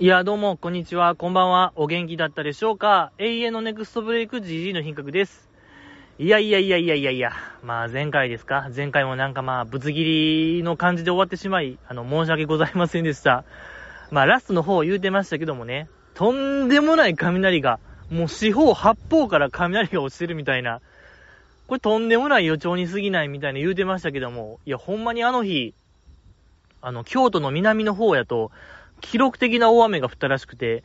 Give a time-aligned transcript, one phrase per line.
[0.00, 1.72] いや、どうも、こんにちは、こんばんは。
[1.74, 3.10] お元気だったでしょうか？
[3.18, 5.48] 永遠のネクストブレイク GG の品格です。
[6.20, 7.32] いやいやいやいやいやいや、
[7.64, 8.70] まあ前回ですか？
[8.74, 13.42] 前回もなんかまあ、ぶつ切りの感じで終わってしまい、あの、申し訳ございませんでした。
[14.12, 20.80] まあラストの方言うてましたけどもね、とんでもない雷が、もう四方八方から雷が落ちてるみたいな、
[21.66, 25.74] これとんでもない予兆に過ぎないみたいな言うてましたけども、いや、ほんまにあの日、
[26.82, 28.52] あの、京都の南の方やと、
[29.00, 30.82] 記録的な大雨が降ったらしくて、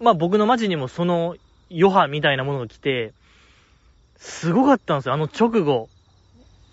[0.00, 1.36] まあ僕の町にもその
[1.70, 3.12] 余波みたいなものが来て、
[4.16, 5.88] すごかったんですよ、あの直後。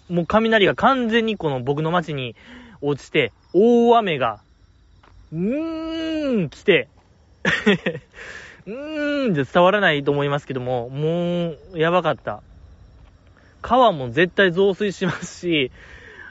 [0.09, 2.35] もう雷が完全にこの僕の町に
[2.81, 4.41] 落ちて、大雨が、
[5.31, 6.87] うーん、来て、
[8.65, 12.41] うーんじゃ伝わらないと思いますけども、もう、やばかった。
[13.61, 15.71] 川も絶対増水しますし、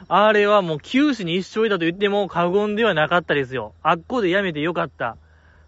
[0.08, 3.74] あれはもう九死に一生いたと言っても過言ではなかったですよ。
[3.82, 5.18] あっこでやめてよかった。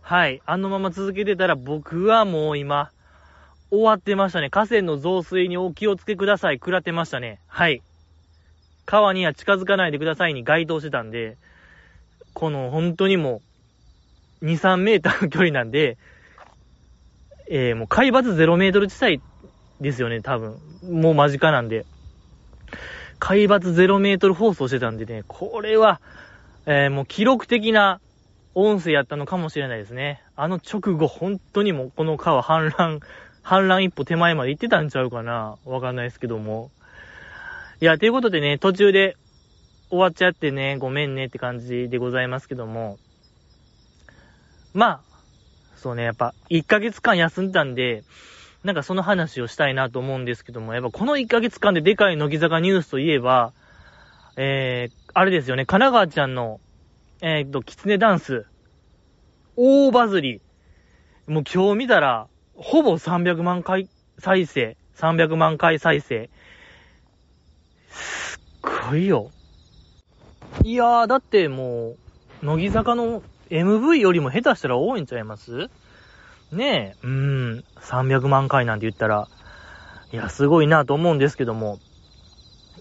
[0.00, 0.40] はい。
[0.46, 2.90] あのまま続けてたら僕はもう今、
[3.70, 4.48] 終わってましたね。
[4.48, 6.56] 河川の増水にお気をつけください。
[6.56, 7.38] 食らってましたね。
[7.46, 7.82] はい。
[8.86, 11.36] 川には近づかないでくださいに該当してたんで、
[12.32, 13.42] この本当にも
[14.42, 15.98] う、2、3メーターの 距離なんで、
[17.48, 19.20] えー、もう海抜0メートル地帯
[19.80, 20.56] ですよね、多分。
[20.90, 21.84] もう間近なんで。
[23.20, 26.00] 海抜0メートル放送してたんでね、これは、
[26.66, 28.00] えー、もう記録的な
[28.54, 30.22] 音声やったのかもしれないですね。
[30.36, 33.00] あの直後、本当にもうこの川氾濫、
[33.44, 36.70] 氾濫一歩手前まで行ってたんちゃうかなわかんないですけども。
[37.80, 39.16] いや、ということでね、途中で
[39.90, 42.98] 終わっちゃってね、ごめんねって感じでございますけども。
[44.72, 45.00] まあ、
[45.76, 48.02] そうね、やっぱ1ヶ月間休んでたんで、
[48.62, 53.52] なんかその話をしたいなと思うんですけども、やっぱこの1ヶ月間ででかい乃木坂ニュースといえば、
[54.36, 56.60] えー、あれですよね、神奈川ちゃんの、
[57.22, 58.46] えー、っと、キツネダンス、
[59.56, 60.40] 大バズり。
[61.26, 63.88] もう今日見たら、ほぼ300万回
[64.18, 66.28] 再生、300万回再生。
[67.88, 68.40] すっ
[68.88, 69.30] ごいよ。
[70.64, 71.96] いやー、だっても
[72.42, 75.70] う、乃木坂の MV よりも下手したら多いんちゃいます？
[76.52, 77.10] ねえ、うー
[77.58, 79.28] ん、300万回なんて言ったら、
[80.12, 81.78] いや、すごいなと思うんですけども。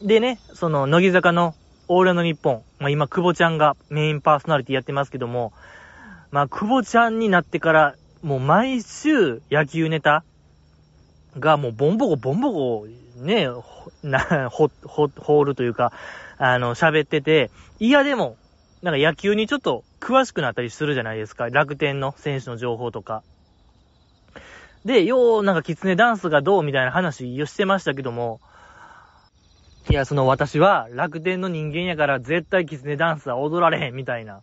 [0.02, 1.56] でね、その、乃木坂の
[1.88, 5.54] オーラの日本、まあ今、久保ちゃんがメインパーソナリティやってますけども、
[6.32, 10.24] まあ、久保ちゃんになってから、もう毎週野球ネタ
[11.38, 12.88] がもうボンボコボンボコ
[13.18, 13.62] ね、ほ
[14.02, 15.92] な、ほ、ほ、ホールというか、
[16.38, 18.38] あの、喋ってて、いやでも、
[18.82, 21.50] なんか野球にちょっと詳しくなったりするじゃないですか。
[21.50, 23.24] 楽天の選手の情報とか。
[24.86, 28.40] で、よう、なんかキツネダンスがどうみたいな話をしてましたけども、
[29.90, 34.42] いや、その私は楽天の人間やから絶対キツネダンスは踊られへんみたいな、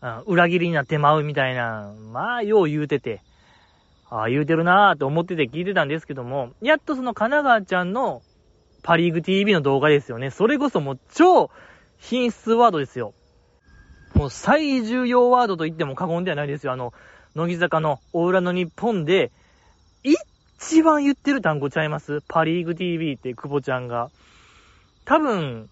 [0.00, 3.20] うん、裏切りになってまうみたいな、まあ、よう言うてて、
[4.08, 8.22] ああ、言うてるなーって思ってて聞いてたんですけども、やっとその神奈川ちゃんの
[8.82, 10.30] パリーグ TV の動画ですよね。
[10.30, 11.50] それこそもう超
[11.98, 13.14] 品質ワードですよ。
[14.14, 16.72] もう最重要ワードと言っても過言ではないですよ。
[16.72, 16.92] あの、
[17.34, 19.30] 乃木坂のオーラの日本で、
[20.02, 22.22] 一番言ってる単語ちゃいます？
[22.28, 24.10] パリーグ TV って久保ちゃんが。
[25.04, 25.68] 多分、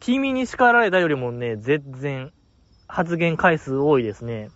[0.00, 2.32] 君に叱られたよりもね、全然
[2.86, 4.50] 発言回数多いですね。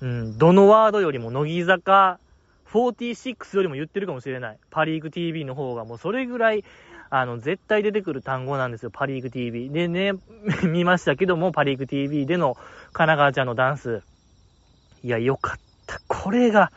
[0.00, 2.20] うん、どのワードよりも乃木坂
[2.70, 4.58] 46よりも言ってるかもしれない。
[4.70, 6.64] パリーグ TV の方がもうそれぐらい、
[7.10, 9.70] あの、絶対出てくる単語なんですよ、パリーグ TV。
[9.70, 10.12] でね、
[10.64, 14.02] 見ましたけども、パリーグ TV での神奈川ちゃんのダンス。
[15.02, 16.00] いや、よかったた。
[16.06, 16.70] これが、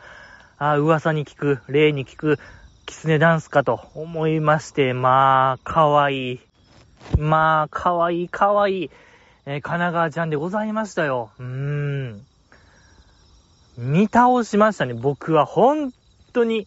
[0.58, 2.38] あ噂に聞く、例に聞く、
[2.86, 6.40] キツネダンスかと思いまして、まあ、かわいい。
[7.18, 8.90] まあ、かわいい、かわいい。
[9.44, 11.30] えー神奈川ちゃんでございましたよ。
[11.38, 12.26] うーん。
[13.76, 14.94] 見倒しましたね。
[14.94, 15.92] 僕は本
[16.32, 16.66] 当に、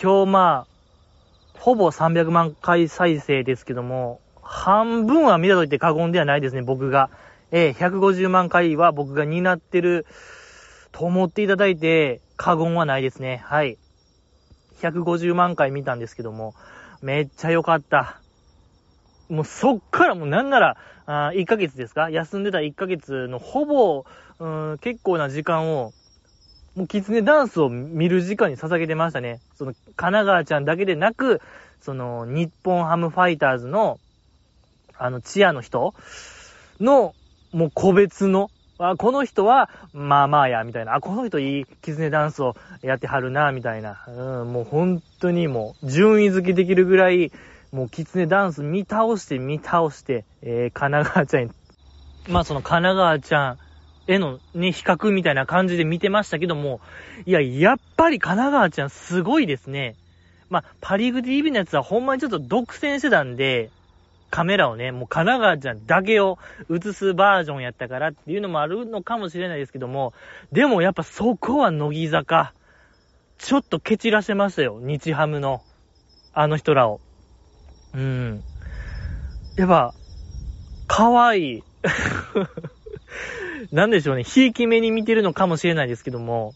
[0.00, 7.10] 今日まあ、ほぼ300万回再生ですけども、半分は見たと言って過言ではないですね、僕が。
[7.50, 10.06] えー150万回は僕が担ってる
[10.92, 13.42] と思っていただいて、過言はないですね。
[13.44, 13.78] はい。
[14.80, 16.54] 150万回見たんですけども、
[17.02, 18.20] めっちゃ良かった。
[19.28, 20.76] もうそっからもうなんなら、
[21.06, 22.10] あ1ヶ月ですか？
[22.10, 24.04] 休んでた1ヶ月のほぼ、
[24.38, 25.92] うん、結構な時間を、
[26.74, 29.40] もうキツネダンスを見る時間に捧げてましたね。
[29.56, 31.40] その、神奈川ちゃんだけでなく、
[31.80, 33.98] その、日本ハムファイターズの、
[34.96, 35.94] あの、チアの人
[36.80, 37.14] の、
[37.52, 40.94] もう個別の、あ、この人は、まあまあや、みたいな。
[40.94, 44.04] あ、この人いいキツネダンスをやってはるな、みたいな。
[44.08, 47.30] うん、もう本当にもう、順位付けできるぐらい、
[47.72, 51.54] もうキツネダンス見倒して見倒して、えー、神奈川ちゃん、
[52.28, 53.58] まあその神奈川ちゃん
[54.12, 56.80] へのね、比較みたいな感じで見てましたけども、
[57.26, 59.94] いや、やっぱり神奈川ちゃんすごいですね。
[60.48, 63.70] まあ、パリーグ TV のやつはほんまにちょっと独占してたんで、
[64.30, 66.38] カメラをね、もう神奈川ちゃんだけを
[66.70, 70.14] 映すバージョンやったからっていうのもあるのかもしれないですけども、
[70.52, 72.54] でもやっぱそこは乃木坂。
[73.38, 74.78] ちょっと蹴散らせましたよ。
[74.80, 75.62] 日ハムの、
[76.32, 77.00] あの人らを。
[77.94, 78.42] うん。
[79.56, 79.94] やっぱ、
[80.86, 81.62] 可愛い。
[83.72, 84.24] なんでしょうね。
[84.24, 86.52] ひいき目に見てるのかもしれないですけども。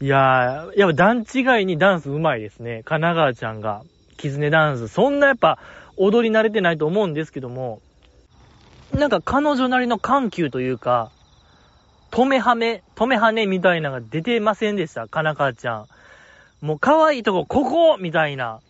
[0.00, 2.82] いやー、やっぱ段違いにダンス上手いですね。
[2.84, 3.82] 神奈川ちゃんが。
[4.16, 4.88] キズネダンス。
[4.88, 5.58] そんなやっぱ、
[5.96, 7.80] 踊り慣れてないと思うんですけども、
[8.94, 11.10] なんか彼女なりの緩急というか、
[12.10, 15.86] 止めはめ、止めはねみたいなのが出てませんでした、かなかちゃん。
[16.60, 18.60] もう可愛いとこ、ここみたいな。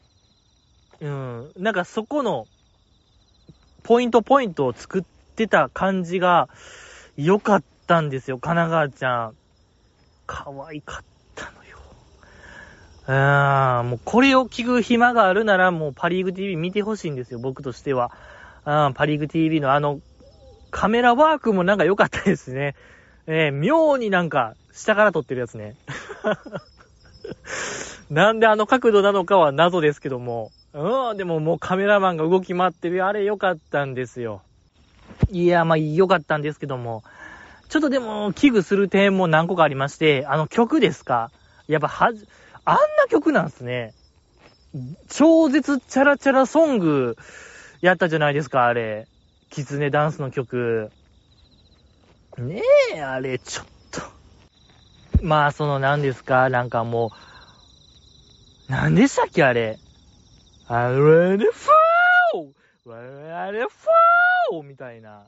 [1.00, 1.52] うん。
[1.58, 2.46] なんかそこの、
[3.82, 6.48] ポイントポイントを作ってた感じが、
[7.16, 9.36] 良かったんですよ、神奈川ちゃん。
[10.26, 11.11] 可愛かった。
[13.08, 18.12] うん、もうこれを聞く暇があるなら、もうパリーグ TV 見てほしいんですよ、僕としては。
[18.64, 20.00] うん、パリーグ TV のあの、
[20.70, 22.74] カメラワークもなんか良かったですね。
[23.26, 25.74] えー、妙になんか、下から撮ってるやつね。
[28.10, 30.50] なんであの角度なのかは謎ですけども。
[30.74, 34.42] うん、でももうカメラマンが動き回ってる、あれ良かったんですよ。
[35.30, 37.02] いや、まあ良かったんですけども。
[37.68, 41.30] ちょっとでも、危惧する点も何個かありまして、あの曲ですか？
[41.68, 42.26] やっぱはじ、
[42.64, 43.94] あんな曲なんすね。
[45.08, 47.16] 超絶チャラチャラソング
[47.80, 49.06] やったじゃないですか、あれ。
[49.50, 50.90] キツネダンスの曲。
[52.38, 52.62] ね
[52.94, 54.02] え、あれ、ちょっと。
[55.22, 57.10] まあ、その何ですか、なんかも
[58.68, 59.78] う、何でしたっけ、あれ。
[60.68, 65.26] あれでフォーあれフォーみたいな。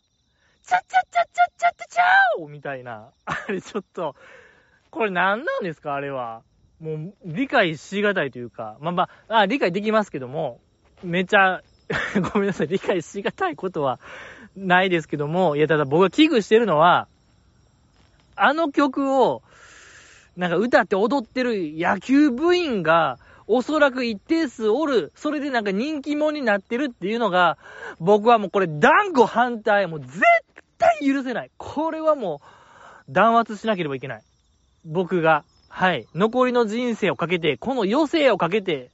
[0.67, 3.11] チャチャチャチャチャチャチャーみたいな。
[3.27, 4.17] あれちょっと、
[4.91, 6.43] これ何なんですかあれは。
[6.81, 10.61] もう、理解しがたいというか、まあまあ、あ理解できますけども、
[11.03, 11.63] めちゃ、
[12.33, 14.01] ごめんなさい、理解しがたいことは
[14.57, 17.09] ないですけども、いや、ただ僕が危惧してるのは、
[18.37, 19.43] あの曲を、
[20.37, 27.59] なんか歌って踊ってる野球部員が、おそらく一定数おる、それでなんか人気者になってるっていうのが、
[28.01, 30.21] 僕はもうこれ断固反対、もう絶
[30.79, 31.51] 対許せない。
[31.59, 32.41] これはも
[33.09, 34.23] う、弾圧しなければいけない。
[34.85, 35.45] 僕が、
[35.77, 38.91] はい、残りの人生をかけて、この余生をかけて、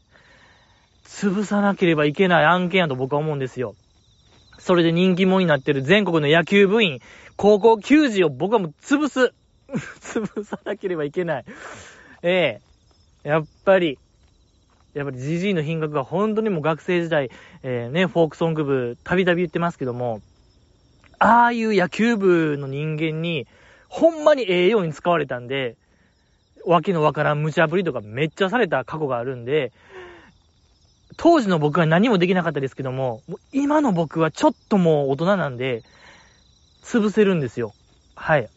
[1.04, 3.74] 潰さなければいけない案件やと僕は思うんですよ。
[4.58, 7.00] それで人気者になってる全国の野球部員、
[7.36, 9.34] 高校球児を僕はもう潰す。
[10.00, 11.44] 潰さなければいけない。
[12.22, 12.60] え
[13.24, 13.98] えやっぱり、
[14.94, 17.30] やっぱり GG の品格が本当にもう学生時代、
[17.62, 20.22] えー、ね、フォークソング部、たびたび言ってますけども、
[21.18, 23.46] ああいう野球部の人間に、
[23.88, 25.76] ほんまにええように使われたんで、
[26.66, 29.72] わけのわからん無茶ぶりとかめっちゃされた過去があるんで、
[31.16, 35.82] 当時の僕は何もできなかったですけども、も今の僕はちょっともう大人なんで、
[36.82, 37.74] 潰せるんですよ。
[38.14, 38.48] はい。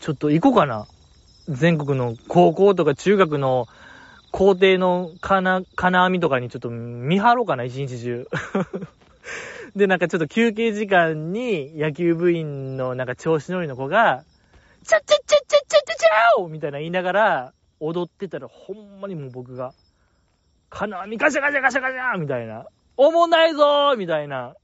[0.00, 0.86] ちょっと行こうかな。
[1.48, 3.66] 全国の高校とか中学の
[4.30, 8.28] 校庭の金、金網とかにちょっと見張ろうかな、一日中。
[9.74, 14.24] で、なんかちょっと休憩時間に野球部員のなんか調子乗りの子が、
[14.84, 19.72] チャッチャッチャッチャッチャッチャッチャーみたいな言いながら踊ってたらほんまにもう僕が、
[20.68, 22.66] 金網ガシャガシャガシャガシャみたいな。
[22.96, 24.54] おもんないぞみたいな。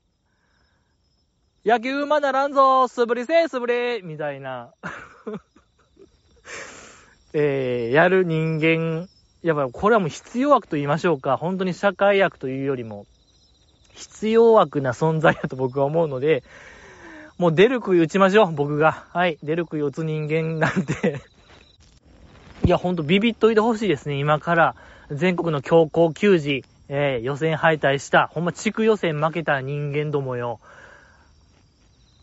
[1.65, 4.73] 野球馬ならんぞ素振りせー素振りみたいな。
[7.33, 9.09] えー、やる人間、
[9.43, 11.37] やっぱこれはもう必要悪と言いましょうか。
[11.37, 13.07] 本当に社会悪というよりも、
[13.95, 16.45] 必要悪な存在だと僕は思うので、
[17.39, 19.05] もう出る杭打ちましょう、僕が。
[19.13, 19.39] はい。
[19.43, 21.21] 出る杭打つ人間なんで
[22.65, 24.75] いや、ほんとビビっといてほしいですね、今から。
[25.11, 30.61] 全国の強行球児、えー、予選敗退した、ほんま地区予選負けた人間どもよ。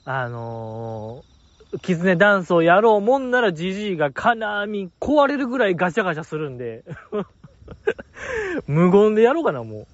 [0.05, 6.83] あのー、キズネダンスをやろうもんならジジイが金網壊れるぐらいガチャガチャするんで
[8.67, 9.87] 無言でやろうかな、もう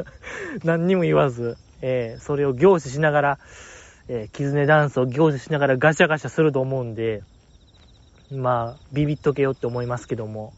[0.64, 3.38] 何にも言わず、えー、それを凝視しながら、
[4.08, 7.22] えー、キズネダンスを凝視しながらガシャガシャすると思うんで、
[8.30, 10.52] まあ、ビビっとけよって思いますけども。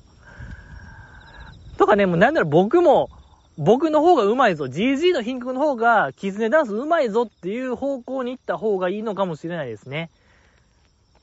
[1.76, 3.10] とかね、もうなんなら僕も、
[3.56, 4.64] 僕の方が上手いぞ。
[4.66, 10.10] GG の貧困の方が、キズネダンス上手いぞっていう方向に行った方がいいのかもしれないですね。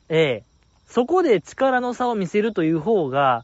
[0.10, 0.56] ええ
[0.88, 3.44] そこで力の差を見せるという方が、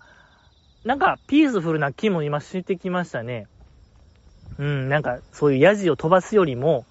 [0.83, 3.47] なんか、ピースフルな気も今してきましたね。
[4.57, 6.85] うん、なんか、そういうヤジを飛ばすよりも、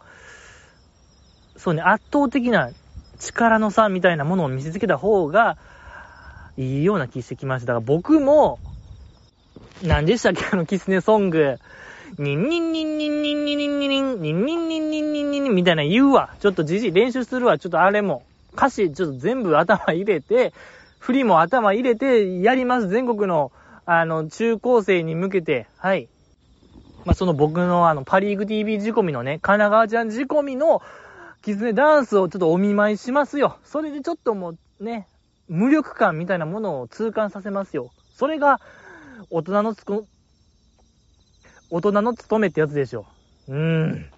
[1.60, 2.70] そうね、圧倒的な
[3.18, 5.58] 力の差みたいなものを見せつけた方が、
[6.56, 7.74] いいような気してきました。
[7.74, 8.58] だから僕も、
[9.82, 10.44] 何でしたっけ？
[10.50, 11.58] あの、キツネソング。
[12.18, 16.30] ニンニンニンニンニンニンニンニンニンニンニンニンニンニンニンみたいな言うわ。
[16.40, 17.58] ちょっとじじ練習するわ。
[17.58, 18.22] ちょっとあれも。
[18.54, 20.52] 歌詞ちょっと全部頭入れて、
[20.98, 22.88] 振りも頭入れてやります。
[22.88, 23.52] 全国の、
[23.86, 25.66] あの、中高生に向けて。
[25.76, 26.08] はい。
[27.04, 30.82] まあ、その僕のあの、パリーグ TV 仕込みのね、神奈川ちゃん仕込みの、
[31.42, 33.58] キツネダンスをちょっとお見舞いしますよ。
[33.64, 35.06] それでちょっともうね、
[35.48, 37.90] 無力感みたいなものを痛感させますよ。
[38.14, 38.60] それが、
[39.30, 40.04] 大人のつく、
[41.70, 43.06] 大人の務めってやつでしょ。
[43.48, 44.10] うーん。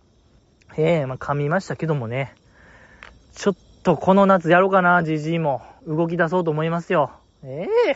[0.76, 2.34] ええー、まあ、噛みましたけどもね。
[3.34, 5.62] ちょっとこの夏やろうかな、じじいも。
[5.86, 7.12] 動き出そうと思いますよ。
[7.42, 7.92] ええ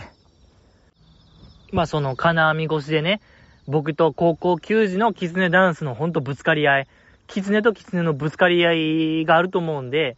[1.72, 3.20] ー、まあ、その金網越しでね、
[3.66, 6.88] 僕と高校球児のキツネダンスのほんとぶつかり合い。
[7.26, 10.16] キツネとキツネのぶつかり合いがあると思うんで、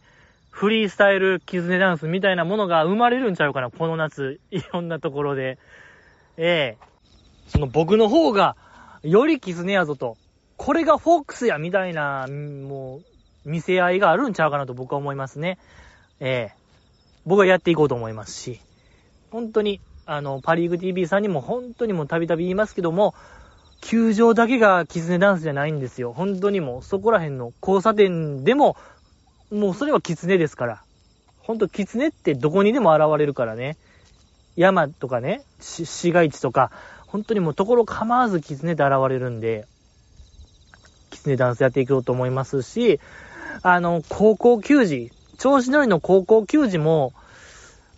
[0.51, 4.39] フリースタイルキツネダンスみたいなものが生まれるんちゃうかな、この夏。
[4.51, 5.57] いろんなところで。
[6.37, 6.85] ええ、
[7.47, 8.55] その僕の方が、
[9.03, 10.17] よりキツネやぞと。
[10.57, 13.01] これがフォックスや、みたいな、も
[13.45, 15.57] う、見せ合いがあるんちゃうかなと僕は思いますね。
[16.19, 16.55] ええ、
[17.25, 18.59] 僕はやっていこうと思いますし。
[19.31, 23.13] 本当に、あの、パリーグ TV さんにも本当にもたびたび言いますけども、
[23.81, 26.13] 球場だけがキツネダンスじゃないんですよ。
[26.13, 28.75] 本当にもう、そこら辺の交差点でも、
[29.51, 30.83] もうそれはキツネですから。
[31.39, 33.77] ほんとキツネってどこにでも現れるからね。
[34.55, 36.71] 山とかね、市街地とか、
[37.07, 39.65] 本当にもうところ構わずキツネって現れるんで、
[41.09, 42.99] キツネダンスやっていこうと思いますし、
[43.63, 47.13] あの、高校球児、調子乗りの高校球児も、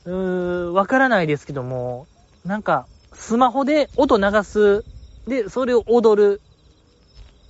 [0.06, 2.08] うー、わからないですけども、
[2.46, 4.86] なんか、スマホで音流す
[5.28, 6.42] で、それを踊る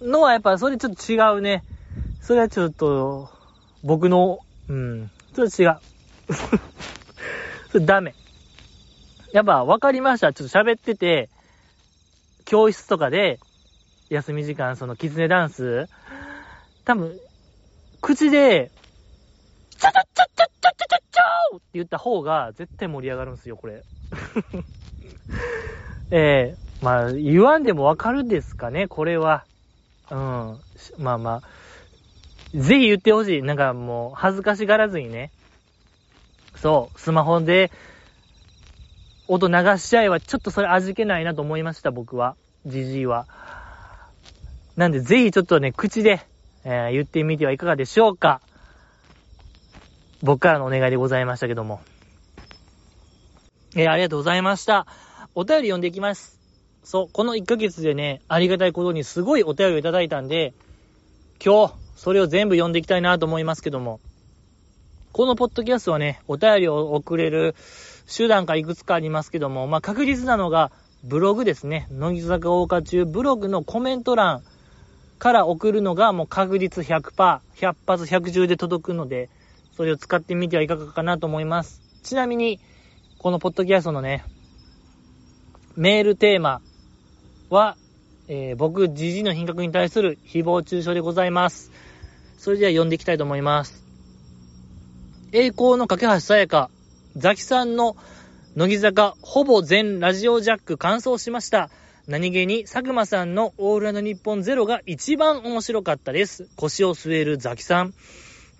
[0.02, 1.64] のはやっぱそれちょっと違うね。
[2.22, 3.30] それはちょっと、
[3.84, 5.78] 僕の、うん、それ違う。
[7.72, 8.14] それダメ。
[9.34, 10.34] やっぱ分かりました。
[10.34, 11.30] ちょっと喋ってて、
[12.46, 13.40] 教室とかで、
[14.10, 15.88] 休み時間、そのキツネダンス、
[16.84, 17.18] 多分、
[18.02, 18.72] 口で、
[19.70, 23.84] チャチャチャチャチャチャチャチャーって言った方が絶対盛り上がるんですよ、これ。
[26.12, 29.46] ええーまあ、言わんでもわかるですかね、これは。
[30.10, 30.60] うん。
[30.98, 33.42] まあまあ、ぜひ言ってほしい。
[33.42, 35.32] なんかもう、恥ずかしがらずにね。
[36.56, 37.72] そう、スマホで、
[39.28, 42.36] 音流しちゃえば、ちょっとそれ味気ないなと思いました、僕は。
[42.66, 43.28] じじいは。
[44.76, 46.22] なんで、ぜひちょっとね、口で、
[46.64, 48.42] えー、言ってみてはいかがでしょうか。
[50.22, 51.82] 僕からのお願いでございましたけども。
[53.76, 54.86] えー、ありがとうございました。
[55.34, 56.41] お便り読んでいきます。
[56.84, 60.54] そう、この1ヶ月でね、ありがたいことにすごいお便りをいただいたんで、
[61.44, 64.00] 今日、それを全部読んでいきたいなと思いますけども、
[65.12, 67.56] このポッドキャストはね、お便りを送れる
[68.16, 70.72] 手段がいくつかありますけども、まあ、確実なのが、
[71.04, 71.88] ブログですね。
[71.92, 74.44] 乃木坂大花中ブログのコメント欄
[75.18, 79.30] から送るのがもう確率100%、100発100で届くので、
[79.76, 81.82] それを使ってみてはいかがかなと思います。
[82.04, 82.60] ちなみに、
[83.18, 84.24] このポッドキャストのね、
[85.76, 86.62] メールテーマ、
[87.56, 87.78] は、
[88.28, 91.72] えー、僕、じじの品格に対する誹謗中傷でございます。
[92.38, 93.84] それでは読んでいきたいと思います。
[95.34, 96.70] 栄光の架け橋さやか、
[97.16, 97.96] ザキさんの
[98.56, 101.70] 乃木坂ほぼ全ラジオジャック完走しました。
[102.08, 106.50] 何気に佐久間さんのオールナイトニッポンゼロが一番面白かったです。
[106.56, 107.94] 腰を据えるザキさん。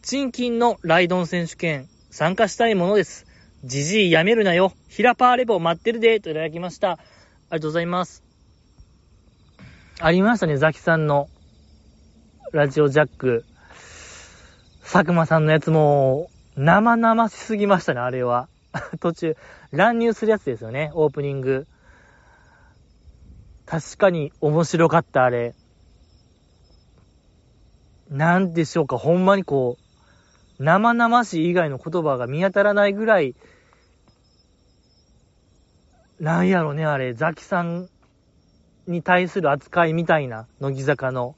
[0.02, 3.26] チンキンのライドン選手権参加したいものです。
[3.64, 4.74] じじいやめるなよ。
[4.90, 6.20] ヒラパーレポ待ってるで。
[6.20, 6.92] といただきました。
[6.92, 7.00] あり
[7.52, 8.31] がとうございます。
[10.04, 11.30] ありましたね、ザキさんの
[12.54, 13.46] ラジオジャック。
[14.82, 18.50] 佐久間さんのやつも、生々しすぎましたね、あれは。
[19.00, 19.38] 途中、
[19.70, 21.68] 乱入するやつですよね、オープニング。
[23.68, 25.54] 確かに面白かった、あれ。
[28.10, 29.78] なんでしょうか、ほんまにこ
[30.60, 33.36] う、生々しい以外の言葉が見当たらないぐらい、
[36.20, 37.88] なんやろね、あれ、ザキさん
[38.92, 41.36] に対する扱いみたいな、乃木坂の、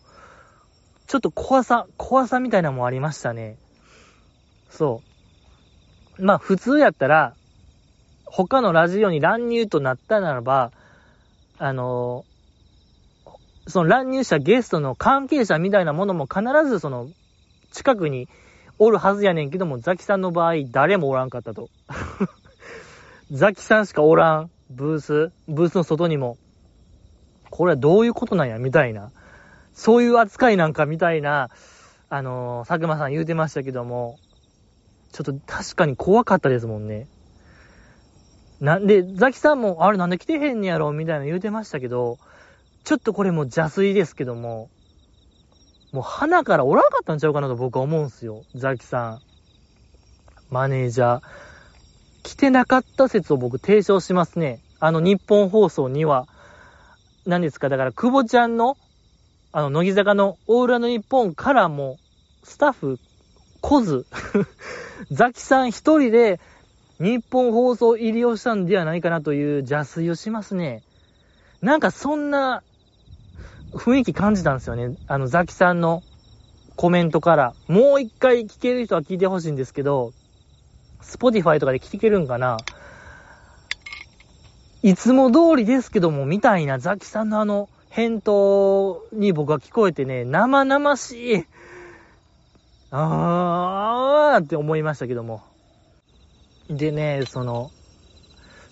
[1.07, 3.57] ちょっと怖さ、怖さみたいなのもありましたね。
[4.69, 5.01] そ
[6.19, 6.25] う。
[6.25, 7.36] まあ普通やったら、
[8.25, 10.72] 他のラジオに乱入となったならば、
[11.60, 17.07] あのー、その乱入したゲストの関係者みたいなものも必ずその、
[17.72, 18.27] 近くに
[18.79, 21.69] おるはずやねんけども、ザキさんの場合、誰もおらんかったと。
[23.31, 26.38] ザキさんしかおらん、ブース、ブースの外にも。
[27.55, 29.12] これはどういうことなんや、みたいな。
[29.75, 31.51] そういう扱いなんかみたいな、
[32.10, 34.17] あのー、佐久間さん言うてましたけども、
[35.12, 37.07] ちょっと確かに怖かったですもんね。
[38.60, 42.17] なんで、ザキさんも、あれなんで来てへんねやろみたいな言うてましたけど、
[42.86, 44.72] ちょっとこれもう邪推ですけども、
[45.91, 48.41] もう鼻からおらんかったんちゃうかなと僕は思うんすよ。
[48.55, 49.22] ザキさん。
[50.50, 51.22] マネージャー。
[52.24, 54.60] 来てなかった説を僕提唱しますね。
[54.79, 56.27] あの日本放送には。
[57.25, 57.70] 何ですか？
[57.70, 58.77] だから、久保ちゃんの、
[59.51, 61.98] あの、乃木坂のオーラの日本からも、
[62.44, 63.00] スタッフ
[63.62, 64.06] 来ず、
[65.12, 66.39] ザキさん一人で
[67.00, 70.84] 日本放送入りをしたんではないかなという邪推をしますね。
[71.62, 72.62] なんかそんな
[73.72, 74.98] 雰囲気感じたんですよね。
[75.08, 76.03] あの、ザキさんの
[76.75, 77.53] コメントから。
[77.68, 80.12] もう一回聞ける人は聞いてほしいんですけど、
[81.01, 82.58] スポティファイとかで聞けるんかな
[84.84, 91.46] いつも通りですけども、みたいなザキさんのあの、返答に僕は聞こえてね、生々しい。
[92.92, 95.42] あーって思いましたけども。
[96.70, 97.72] でね、その、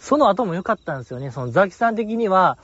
[0.01, 1.31] その後も良かったんですよね。
[1.31, 2.57] そのザキさん的には、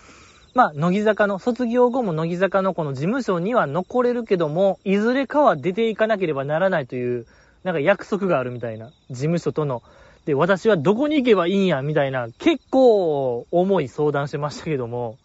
[0.54, 7.25] まあ、乃木坂の、卒業後も乃木坂のこの事務所には残れるけども、いずれかは出ていかなければならないという、
[7.63, 9.84] なんか約束があるみたいな、事務所との。
[10.27, 15.17] で、私はどこに行けばいいんや、みたいな、結構重い相談してましたけども、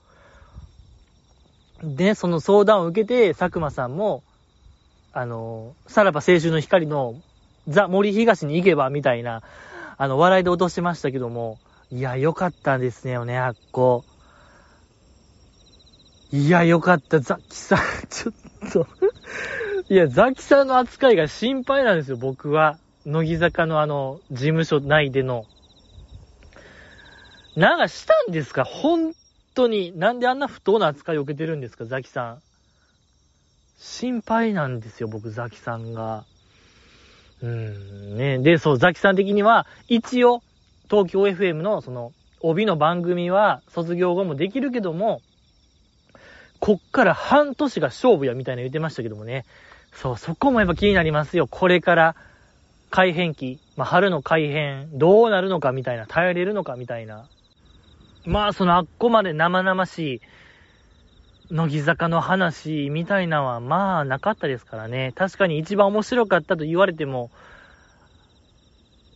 [1.82, 4.22] で、その相談を受けて、佐久間さんも、
[5.12, 7.16] あの、さらば青春の光の
[7.66, 9.42] ザ・森東に行けば、みたいな、
[9.98, 11.58] あの、笑いで落としてましたけども、
[11.90, 14.04] いや、よかったですねよね、あっこ。
[16.30, 17.18] いや、よかった。
[17.18, 17.78] ザキさん、
[18.08, 18.86] ちょっと
[19.88, 22.78] いや、ザキさんの扱いが心配なんですよ、僕は。
[23.04, 25.46] 乃木坂のあの、事務所内での。
[27.56, 28.64] なんかしたんですか？
[28.64, 29.12] 本
[29.54, 29.92] 当に。
[29.98, 31.84] なんであんな不当な扱いを受けてるんですか？
[31.84, 32.42] ザキさん。
[33.78, 36.24] 心配なんですよ、僕、ザキさんが。
[37.42, 38.38] うん、ね。
[38.38, 40.40] で、そう、ザキさん的には、一応、
[40.88, 45.20] 東京 FM の、その、帯の番組は、卒業後もできるけども、
[46.60, 49.44] こっから半年が勝負やみたいな言ってましたけどもね。
[49.92, 51.48] そう、そこもやっぱ気になりますよ。
[51.48, 52.16] これから
[52.92, 57.26] 改変期、まあ、春の改変、どうなるのかみたいな、耐えれるのかみたいな。
[58.26, 60.20] まあ、そのあっこまで生々しい、
[61.50, 65.12] 乃木坂の話みたいなのは、まあ、なかったですからね。
[65.16, 67.30] 確かに一番面白かったと言われても、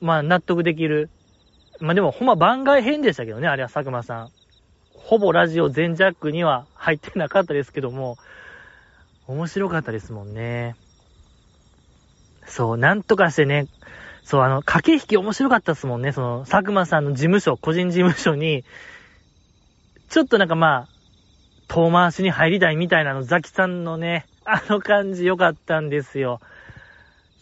[0.00, 1.10] まあ、納得できる。
[1.78, 4.30] まあでも、ほんま番外編でしたけどね、あれは佐久間さん。
[4.94, 8.16] ほぼラジオ全ジャックには入ってなかったですけども、
[9.26, 10.76] 面白かったですもんね。
[12.46, 13.66] そう、なんとかしてね、
[14.24, 16.12] そう、あの、駆け引き面白かったですもんね。
[16.12, 18.64] その、佐久間さんの事務所、個人事務所に、
[20.08, 20.88] ちょっとなんかまあ、
[21.68, 26.40] 遠回しに入りたいみたいなの、ザキさんのね、あの感じ良かったんですよ。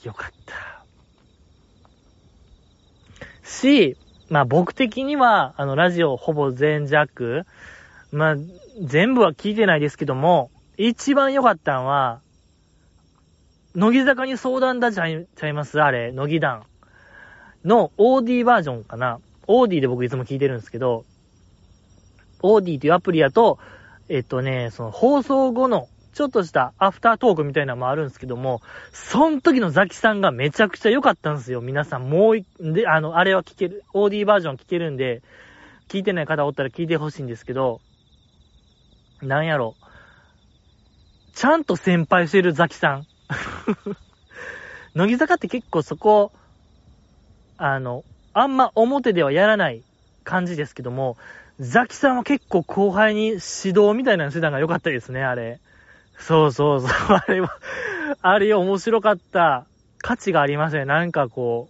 [0.05, 0.85] よかった。
[3.47, 3.97] し、
[4.29, 7.47] まあ僕的には、あの、ラジオほぼ全弱、
[8.11, 8.37] まあ、
[8.83, 12.21] 全部は聞いてないですけども、一番良かったんは、
[13.75, 15.81] 乃木坂に相談だちゃいちゃいます？
[15.81, 16.65] あれ、乃木団。
[17.65, 19.21] の OD バージョンかな。
[19.47, 21.05] OD で僕いつも聞いてるんですけど、
[22.43, 23.59] OD というアプリやと、
[24.09, 28.61] えっとね、その放送後のちょっとしたアフタートークみたいなのもあるんですけども、
[28.93, 31.61] そん時のザキさんがめちゃくちゃ良かったんですよ。
[31.61, 35.23] 皆さんもうい、で、あの、あれは聞ける、OD バージョン聞けるんで、
[35.89, 37.81] 聞いてない方おったら聞いてほしいんですけど、
[39.23, 39.75] なんやろ。
[41.35, 43.07] ちゃんと先輩してるザキさん。
[44.95, 46.33] 乃木坂って結構そこ、
[47.57, 49.83] あの、あんま表ではやらない
[50.25, 51.17] 感じですけども、
[51.61, 53.39] ザキさんは結構後輩に指
[53.79, 55.61] 導みたいなのしてたのが良かったですね、あれ。
[56.19, 56.91] そうそうそう。
[57.15, 57.59] あれは、
[58.23, 59.67] あれ面白かった。
[59.99, 60.85] 価値がありましたね。
[60.85, 61.69] なんかこ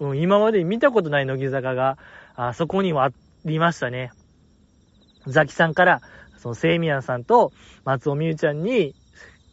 [0.00, 1.98] う、うん、今まで見たことない乃木坂が、
[2.36, 3.10] あそこにはあ
[3.44, 4.12] りましたね。
[5.26, 6.00] ザキさんから、
[6.38, 7.52] そのセイミヤンさんと
[7.84, 8.94] 松尾美優ちゃんに、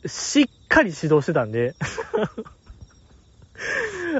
[0.06, 1.76] しっかり指導してたんで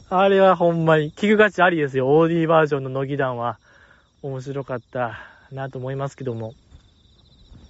[0.10, 2.08] あれはほんまに、聞く価値ありですよ。
[2.08, 3.60] OD バージョンの乃木団は。
[4.22, 5.18] 面白かった
[5.52, 6.54] なと思いますけども。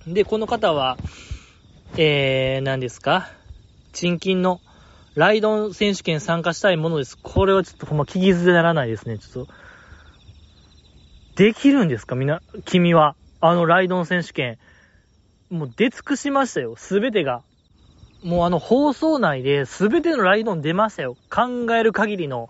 [0.06, 0.98] で、この方は、
[1.98, 3.30] えー、何ですか？
[3.94, 4.60] 賃金の
[5.16, 7.18] ライドン選手権参加したいものです。
[7.18, 9.18] これはちょっとほんま聞き捨てならないですね。
[9.18, 9.54] ちょっと。
[11.36, 12.16] できるんですか？
[12.16, 13.16] みな、君は。
[13.40, 14.58] あのライドン選手権。
[15.50, 16.76] もう出尽くしましたよ。
[16.76, 17.44] すべてが。
[18.24, 21.18] もうあの放送内で全てのライドン出ましたよ。
[21.30, 22.50] 考える限りの、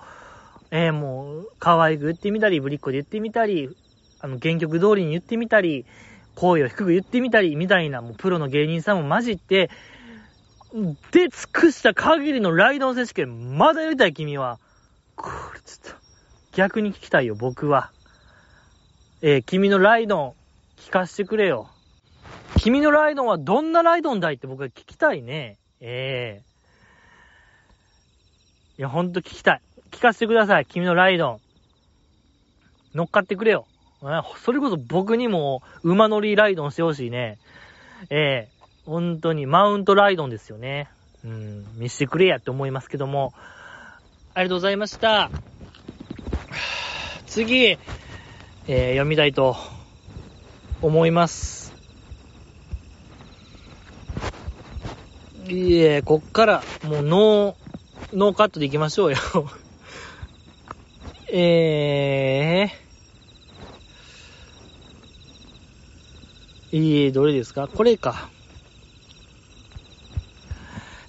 [0.69, 3.69] えー、もう、可愛く言ってみたり、ぶりっ子で言ってみたり、
[4.19, 5.85] あの原曲通りに言ってみたり、
[6.35, 9.69] 声を低く言ってみたり、みたいな、もうプロの芸人さんも混じって、
[11.11, 14.59] 出尽くした限りのライドン選手権、まだやりたい君は。
[15.15, 15.97] これちょっと、
[16.53, 17.91] 逆に聞きたいよ、僕は。
[19.21, 20.33] えー、君のライドン、
[20.77, 21.69] 聞かせてくれよ。
[22.57, 25.57] 君のライドンはどんなライドンだいって僕は聞きたいね。
[25.81, 29.61] ええー、いや、ほんと聞きたい。
[29.91, 31.39] 聞かせてください、君のライドン。
[32.95, 33.65] 乗っかってくれよ。
[34.43, 37.37] それこそ僕にも馬乗りライドンしてほしいね。
[38.09, 40.89] ええー、本当にマウントライドンですよね。
[41.23, 43.33] うん、見してくれやって思いますけども。
[44.33, 45.29] ありがとうございました。
[47.27, 49.55] 次、えー、読みたいと
[50.81, 51.60] 思います。
[55.51, 59.17] いえ、こっからもうノー、ノーカットでいきましょうよ
[61.33, 67.67] えー、いえ、どれですか？
[67.67, 68.29] これか。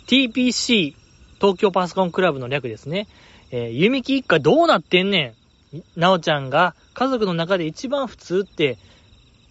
[0.09, 0.95] TPC
[1.41, 3.07] 東京パソコンクラブの略ですね。
[3.53, 5.35] えー、弓木一家どうなってんね
[5.73, 5.83] ん。
[6.01, 8.77] なおちゃんが家族の中で一番普通って、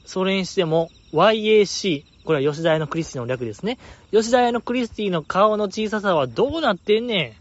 [0.06, 3.78] それにしても YAC、これは吉田屋のクリスティの略ですね。
[4.12, 7.34] 吉田屋のクリスティの顔の小ささはどうなってんねん。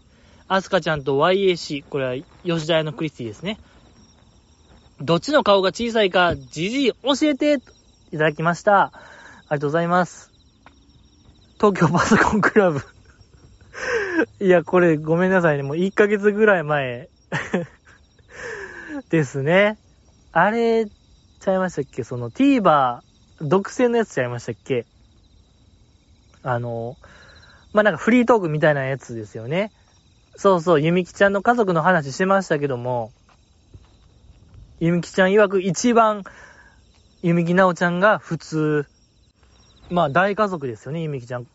[0.47, 3.57] アスカちゃんと YAC、これは吉田屋のクリスティですね。
[4.99, 7.53] どっちの顔が小さいか、じじい教えて
[8.11, 8.83] いただきました。
[8.83, 8.91] あ
[9.43, 10.31] りがとうございます。
[11.55, 12.81] 東京パソコンクラブ
[14.43, 15.63] いや、これごめんなさいね。
[15.63, 17.09] もう1ヶ月ぐらい前
[19.09, 19.77] ですね。
[20.31, 22.03] あれ、ちゃいましたっけ？
[22.03, 22.99] その TVer
[23.41, 24.85] 独占のやつちゃいましたっけ？
[26.43, 26.97] あの、
[27.73, 29.71] まあ、なんかフリートークみたいなやつですよね。
[30.35, 33.11] そうそう、ゆみきちゃんの家族の話してましたけども、
[34.79, 36.23] ゆみきちゃん曰く一番、
[37.21, 38.85] ゆみきなおちゃんが普通、
[39.89, 41.45] まあ大家族ですよね、ゆみきちゃん。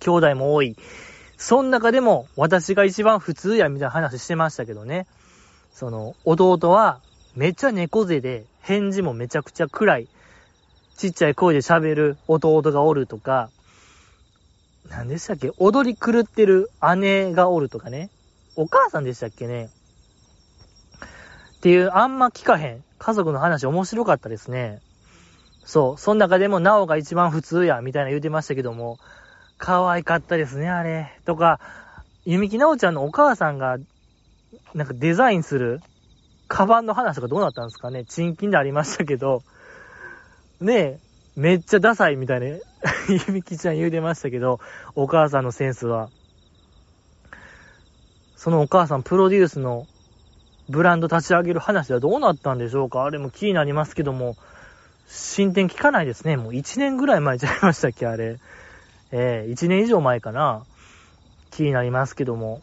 [0.00, 0.76] 兄弟も多い。
[1.38, 5.06] そん中でも私が一番普通やみたいな話してましたけどね。
[5.72, 7.00] その、弟は
[7.34, 10.08] めっちゃ猫背で返事もめちゃくちゃ暗い。
[10.96, 13.50] ちっちゃい声で喋る弟がおるとか、
[14.88, 15.50] 何でしたっけ？
[15.58, 18.10] 踊り狂ってる姉がおるとかね。
[18.56, 19.68] お母さんでしたっけね？
[21.56, 22.84] っていう、あんま聞かへん。
[22.98, 24.80] 家族の話面白かったですね。
[25.64, 25.98] そう。
[25.98, 28.98] その中でも、なおが一番普通や、みたいな言うてましたけども、
[29.58, 31.18] 可愛かったですね、あれ。
[31.24, 31.60] とか、
[32.24, 33.78] ゆみきなおちゃんのお母さんが、
[34.74, 35.80] なんかデザインする、
[36.46, 39.42] カバンの話とかどうなったんですかね賃金でありましたけど、
[40.60, 41.00] ねえ、
[41.36, 42.46] めっちゃダサいみたいな、
[43.08, 44.60] ゆみきちゃん言うてましたけど、
[44.94, 46.08] お母さんのセンスは。
[48.36, 49.86] そのお母さんプロデュースの
[50.68, 53.04] ブランド立ち上げる話はどうなったんでしょうか？
[53.04, 54.36] あれも気になりますけども、
[55.08, 56.36] 進展聞かないですね。
[56.36, 58.38] もう1年ぐらい前ちゃいましたっけあれ。
[59.12, 60.64] えー、1年以上前かな。
[61.50, 62.60] 気になりますけども。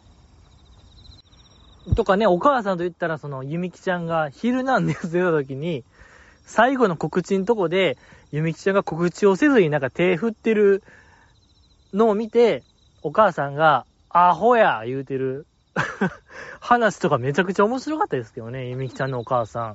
[1.96, 5.84] とかね、お母さんと言ったら、その、ゆみきちゃんが昼なんです出た時に、
[6.44, 7.96] 最後の告知のとこで、
[8.32, 10.82] ゆみきちゃんが告知をせずになんか手振ってる
[11.92, 12.62] のを見て、
[13.02, 15.46] お母さんが、アホや言うてる
[16.60, 19.74] 話とかめちゃくちゃ面白かったですけどね、ゆみきちゃんのお母さ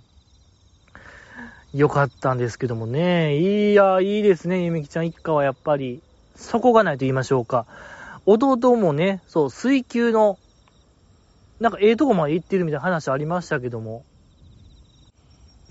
[1.73, 1.77] ん。
[1.77, 3.37] よかったんですけどもね。
[3.71, 6.01] いや、いいですね、ゆみきちゃん一家はやっぱり。
[6.35, 7.65] そこがないと言いましょうか。
[8.25, 10.39] 弟もね、そう、水球の、
[11.59, 14.03] なんかええとこまで行ってるみたいな話ありましたけども。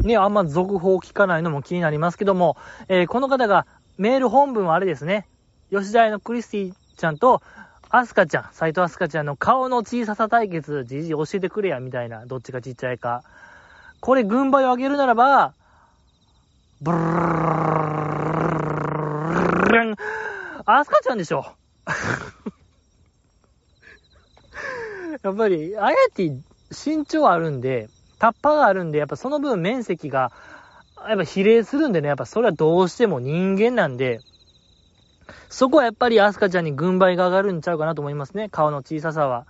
[0.00, 2.56] ね、あんま続報聞かないのも気になりますけども、
[2.88, 5.26] えー、この方がメール本文はあれですね。
[5.70, 7.42] 吉田屋のクリスティちゃんと、
[7.90, 12.26] アスカちゃん、斎藤アスカちゃんの顔の小ささ対決、じじ教えてくれや、みたいな。
[12.26, 13.24] どっちがちっちゃいか。
[14.00, 15.54] これ、軍配を上げるならば、
[16.80, 17.04] ブルーン、
[20.66, 21.46] アスカちゃんでしょ。
[25.22, 26.30] やっぱり、あやて
[26.70, 30.32] 身長あるんで、タッパがあるんで、やっぱその分面積が、
[31.08, 34.20] やっぱ比例するんでね、やっぱそれはどうしても人間なんで、
[35.48, 38.48] そこはやっぱりアスカちゃんに軍配が上がるんちゃうかなと思いますね。
[38.48, 39.46] 顔の小ささは。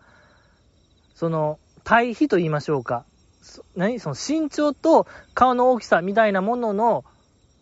[1.14, 3.04] その、対比と言いましょうか。
[3.76, 3.98] 何？
[3.98, 7.04] その身長と顔の大きさみたいなものの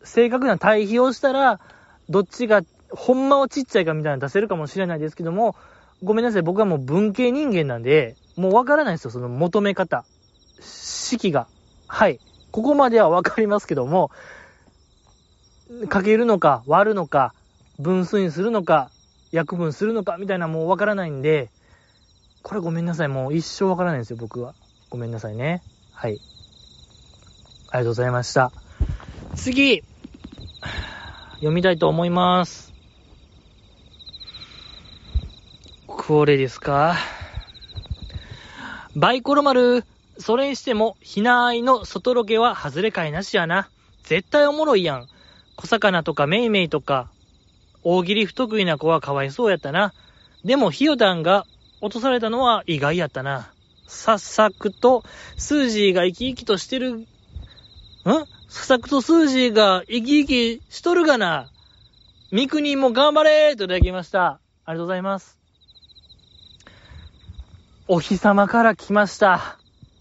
[0.03, 1.61] 正確な対比をしたら、
[2.09, 5.55] どっちがほんまはちっちゃいかみたいなの出せるかもしれないですけども、
[6.03, 6.42] ごめんなさい。
[6.42, 9.11] 僕はもう文系人間なんで、もうわからないですよ。
[9.11, 10.05] その求め方。
[10.61, 11.47] 式が。
[11.87, 12.21] はい。
[12.51, 14.11] ここまではわかりますけども、
[15.88, 17.35] かけるのか割るのか、
[17.79, 18.90] 分数にするのか、
[19.33, 21.51] 約分するのか、みたいなもうわからないんで、
[22.42, 23.09] これごめんなさい。
[23.09, 24.55] もう一生わからないんですよ、僕は。
[24.88, 25.62] ごめんなさいね。
[25.92, 26.21] はい。
[27.71, 28.53] ありがとうございました。
[29.35, 29.83] 次、
[31.35, 32.73] 読みたいと思います。
[35.87, 36.97] これですか。
[38.95, 39.85] バイコロ丸、
[40.18, 43.68] それにしても、ひなあいの外ロケは外れかいなしやな。
[44.05, 45.09] 絶対おもろいやん。
[45.57, 47.09] 小魚とかメイメイとか、
[47.83, 49.92] 大喜利不得意な子はかわいそうやったな。
[50.44, 51.46] でも、ひよたんが
[51.81, 53.52] 落とされたのは意外やったな。
[53.87, 55.05] さっさくと、
[55.37, 57.07] スージーが生き生きとしてる、ん？
[58.48, 61.48] さっさくとスージーが生き生きしとるがな。
[62.33, 64.40] ミクニも頑張れーといただきました。
[64.64, 65.38] ありがとうございます。
[67.88, 69.59] お日様から来ました。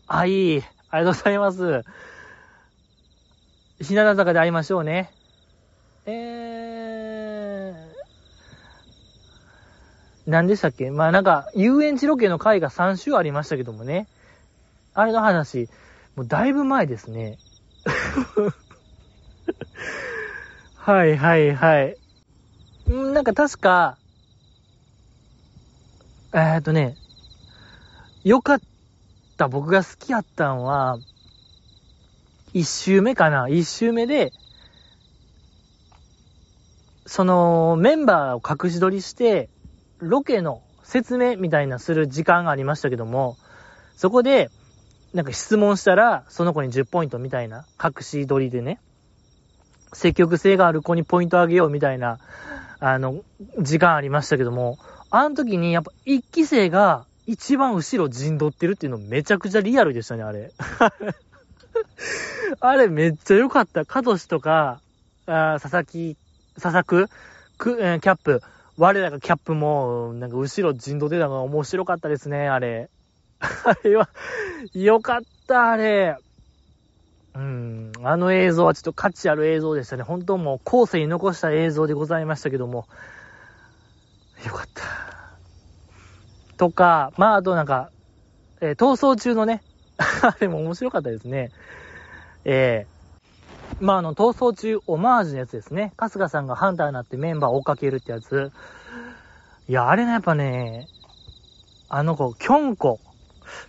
[0.07, 0.63] あ、いい。
[0.89, 1.83] ありがとうございます。
[3.81, 5.11] 日向坂で会いましょうね。
[6.05, 10.91] えー、何でしたっけ？
[10.91, 14.07] まあなんか、遊園地ロケの回が3週ありましたけどもね。
[14.93, 15.67] あれの話、
[16.15, 17.37] もうだいぶ前ですね。
[20.75, 21.97] はいはいはい。
[22.91, 23.97] んなんか確か、
[26.33, 26.95] えー、っとね、
[28.23, 28.65] よかった、
[29.49, 30.97] 僕が好きやったんは、
[32.53, 33.49] 一周目かな。
[33.49, 34.31] 一周目で、
[37.05, 39.49] その、メンバーを隠し撮りして、
[39.99, 43.37] ロケの説明みたいなする時間がありましたけども、
[43.97, 44.49] そこで、
[45.13, 48.79] なんか質問したら、その子に10ポイントみたいな、隠し撮りでね、
[49.91, 52.19] 積極性がある子にポイントあげようみたいな、
[52.79, 53.21] あの、
[53.59, 54.77] 時間ありましたけども、
[55.09, 60.51] あの時にやっぱ一期生が一番後ろ陣取ってるっていうのめちゃくちゃリアルでしたね、あれ。
[62.59, 63.85] あれめっちゃ良かった。
[63.85, 64.81] カトシとか、
[65.25, 66.17] あ佐々木、
[66.55, 67.09] 佐々く、
[67.57, 68.41] く、えー、キャップ、
[68.77, 72.89] 我らがキャップも、なんか後ろ陣取ってたのが面白かったですね、あれ。
[73.39, 74.09] あれは、
[74.73, 76.17] よかった、あれ。
[77.35, 80.03] うん、あの映像はちょっと価値ある映像でしたね。
[80.03, 82.87] 本当もう後世に残した映像でございましたけども。
[84.45, 85.14] よかった。
[86.57, 87.89] とか、まああとなんか、
[88.61, 89.61] えー、逃走中のね、
[89.97, 91.51] あれも面白かったですね。
[92.45, 95.93] えー、まああの、逃走中オマージュのやつですね。
[95.97, 98.51] 春日さんがハンターになってメンバーを追っかけるってやつ。
[99.67, 100.87] いや、あれね、やっぱね、
[101.89, 102.99] あの子、キョンコ。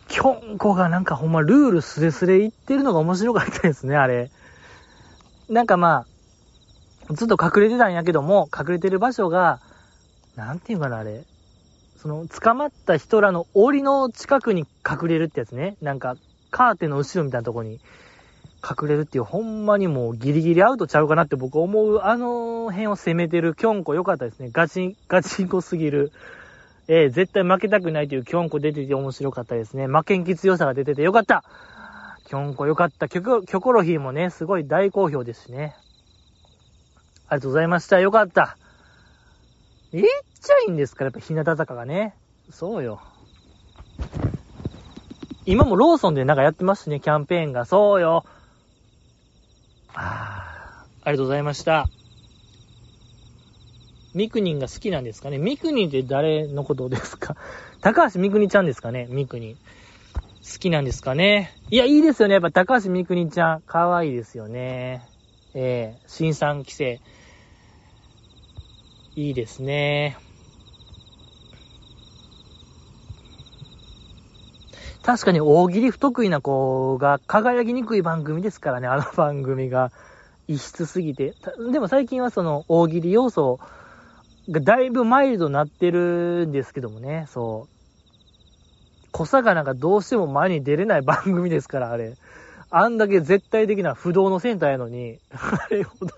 [0.08, 4.30] キョンコがなんかほんまルールスレスレ言ってるのが面白かったですね、あれ。
[5.48, 6.06] なんかま
[7.10, 9.60] あ、ずっと隠れてたんやけども、隠れてる場所が、
[10.34, 11.24] なんていうかな、あれ。
[12.06, 15.76] その、捕まった人らの檻の近くに隠れるってやつね。
[15.82, 16.14] なんか、
[16.52, 17.80] カーテンの後ろみたいなとこに
[18.62, 24.50] 隠れるっていう、ほんまにもうギリギリアウトちゃうかなって僕思う、あの辺を攻めてるキョンコ良かったですね。
[24.52, 26.12] ガチン、ガチンコすぎる。
[26.86, 29.88] えー、絶対負けたくないというキョンコ出てて面白かったですね。
[29.88, 31.42] 負けん気強さが出ててよかった
[32.28, 33.08] キョンコよかった。
[33.08, 35.74] キョキョコロヒーもね、すごい大好評ですしね。
[37.26, 37.98] ありがとうございました。
[37.98, 38.56] よかった。
[39.92, 40.00] え？
[40.00, 42.14] っちゃいいんですから、やっぱ日向坂がね。
[42.50, 43.00] そうよ。
[45.44, 47.64] 今もローソンでなんかやってますしね、キャンペーンが。
[47.64, 48.24] そうよ。
[49.94, 51.86] ああ、ありがとうございました。
[54.14, 55.38] ミクニンが好きなんですかね？
[55.38, 57.36] ミクニンって誰のことですか？
[57.80, 59.06] 高橋ミクニちゃんですかね？
[59.10, 59.56] ミクニン。
[59.56, 61.52] 好きなんですかね？
[61.70, 62.34] いや、いいですよね。
[62.34, 63.62] やっぱ高橋ミクニちゃん。
[63.66, 65.06] 可愛いですよね。
[65.54, 67.00] えー、新3期生。
[69.16, 70.18] いいですね。
[75.02, 79.90] 確かに大喜利不得意な子が輝きにくい番組ですからね、あの番組が
[80.48, 81.32] 異質すぎて。
[81.72, 83.58] でも最近はその大喜利要素
[84.50, 87.76] がだいぶマイルドになってるんですけどもね、そう。
[89.12, 92.16] 小魚がどうしても前に出れない番組ですから、あれ。
[92.70, 96.14] あんだけ絶対的な不動のセンターやのに、あれほど、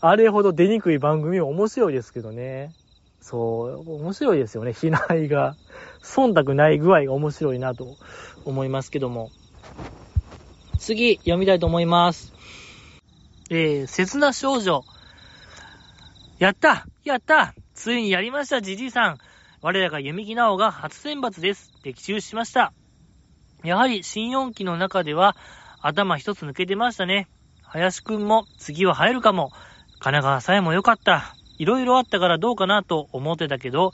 [0.00, 2.72] あれほど出にくい番組も面白いですけどね。
[3.20, 5.56] そう、面白いですよね、ひないが。
[6.02, 7.96] 忖度ない具合が面白いなと
[8.44, 9.30] 思いますけども。
[10.78, 12.32] 次、読みたいと思います。
[13.50, 14.82] えー、切な少女。
[16.38, 19.18] やったやったついにやりました、じじいさん。
[19.60, 21.72] 我らが弓木直が初選抜です。
[21.82, 22.72] 的中しました。
[23.62, 25.36] やはり新4期の中では
[25.82, 27.28] 頭一つ抜けてましたね。
[27.62, 29.50] 林くんも次は入るかも。
[29.98, 31.34] 神奈川さえも良かった。
[31.58, 33.92] いろいろあったからどうかなと思ってたけど、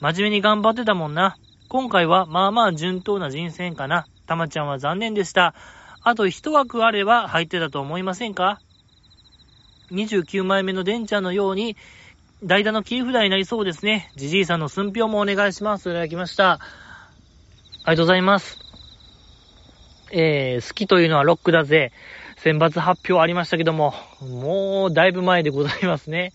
[0.00, 1.36] 真面目に頑張ってたもんな。
[1.68, 4.06] 今回はまあまあ順当な人選かな。
[4.26, 5.54] たまちゃんは残念でした。
[6.02, 8.60] あと一枠あれば入ってたと思いませんか
[9.90, 11.76] ？29枚目のデンちゃんのように、
[12.42, 14.10] 代打の切り札になりそうですね。
[14.16, 15.90] じじいさんの寸評もお願いします。
[15.90, 16.52] いただきました。
[16.52, 18.61] ありがとうございます。
[20.14, 21.90] えー、好きというのはロックだぜ。
[22.36, 26.32] 選抜発表ありましたけども、もうだいぶ前でございますね。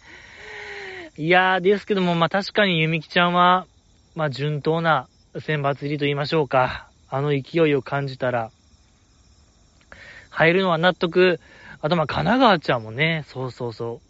[1.17, 3.67] いやー、ですけども、まあ、確かにゆみきちゃんは、
[4.15, 5.07] まあ、順当な
[5.39, 6.89] 選抜入りと言いましょうか。
[7.09, 8.51] あの勢いを感じたら、
[10.29, 11.39] 入るのは納得。
[11.81, 14.07] あと、ま、神奈川ちゃんもね、そうそうそう。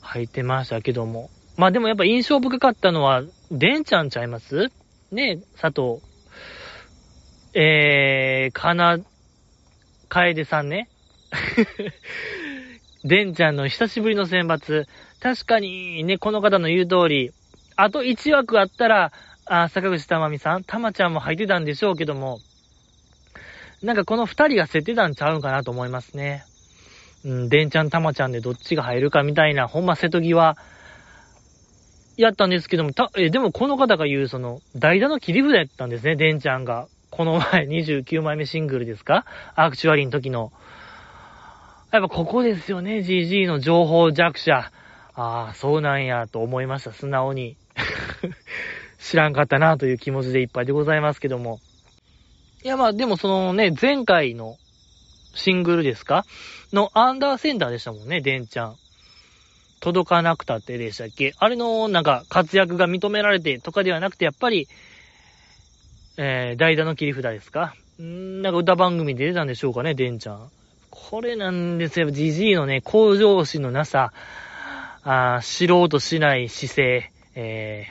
[0.00, 1.28] 入ってましたけども。
[1.56, 4.70] まあでもやっぱ印象深かったのは、デンちゃんちゃいます？
[5.10, 6.02] ね佐藤。
[7.54, 8.98] えー、かな、
[10.08, 10.88] 楓さんね。
[13.04, 14.86] デンちゃんの久しぶりの選抜。
[15.20, 17.32] 確かにね、この方の言う通り、
[17.76, 19.12] あと1枠あったら、
[19.44, 22.38] あ、坂口たまみさん、たまちゃんも入ってたんでしょうけども、
[23.82, 26.44] なんかこの二人が競ってたんちゃうんかなと思いますね。
[27.24, 30.56] うん、デンちゃん、たまちゃんでどっちが入るかみたいな、ほんま瀬戸際、
[32.16, 36.86] やったんですけども、た、え、でもこの方が言う、その、代打の切り札やったんですね、デンちゃんが。
[37.12, 39.26] この前、29枚目シングルですか？
[39.54, 40.50] アクチュアリーの時の。
[41.92, 44.70] やっぱここですよね、GG の情報弱者。
[45.14, 47.58] ああ、そうなんや、と思いました、素直に。
[48.98, 51.60] 知らんかったな、という気持ちでいっぱいでございますけども。
[52.64, 54.56] いや、まあ、でもそのね、前回の
[55.34, 56.24] シングルですか？
[56.72, 58.76] のアンダーセンターでしたもんね、デンちゃん。
[59.80, 61.34] 届かなくたってでしたっけ？
[61.36, 64.66] あれの、なんか、活躍が認められてとかではなくて、やっぱり、
[66.16, 67.74] えー、代打の切り札ですか？
[68.00, 70.50] んなんか歌番組で出たんでしょうかね、デンちゃん。
[70.90, 74.12] これなんですよ、ジジイのね、向上心のなさ、
[75.04, 77.86] あ知ろうとしない姿勢、え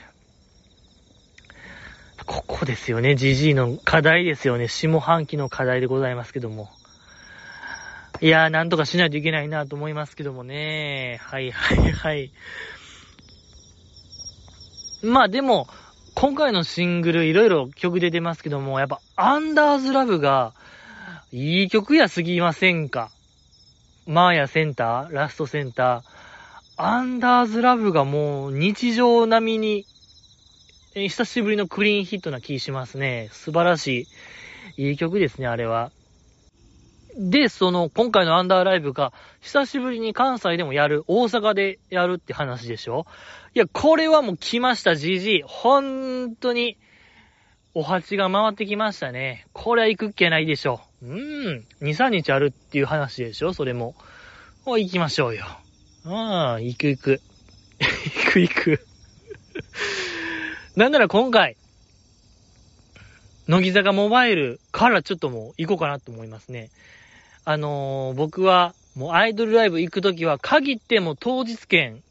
[2.17, 6.69] ー、ここですよね、ジジイの課題ですよね、下半期の課題でございますけども。
[8.21, 11.19] いやー、なんとかしないといけないなと思いますけどもね。
[11.23, 12.31] はいはいはい。
[15.01, 15.67] まあでも、
[16.13, 20.53] 今回のシングルいろいろ曲出てますけども、やっぱアンダーズラブが
[21.31, 23.09] いい曲やすぎませんか？
[24.05, 26.01] マーヤセンターラストセンター。
[26.77, 29.85] アンダーズラブがもう日常並みに、
[30.93, 33.29] 久しぶりのクリーンヒットな気しますね。
[33.31, 34.07] 素晴らし
[34.77, 34.89] い。
[34.89, 35.91] いい曲ですね、あれは。
[37.17, 43.05] で、その、今回のアンダーライブが、久しぶりに関西でもやる、大阪でやるって話でしょ？
[43.53, 45.43] いや、これはもう来ました、GG。
[45.45, 46.77] 本当に、
[47.73, 49.45] お鉢が回ってきましたね。
[49.53, 50.81] これは行くっけないでしょ。
[51.01, 51.65] うーん。
[51.81, 53.53] 2、3日あるっていう話でしょ？
[53.53, 53.95] それも。
[54.65, 55.45] もう行きましょうよ。
[56.05, 57.21] ああ、行く行く。
[57.79, 58.85] 行く行く。
[60.75, 61.57] なんなら今回、
[63.47, 66.69] 乃木坂モバイルからちょっともう行こうかなと思いますね。
[67.45, 72.03] あのー、僕は、もうアイドルライブ行くときは、限っても当日券、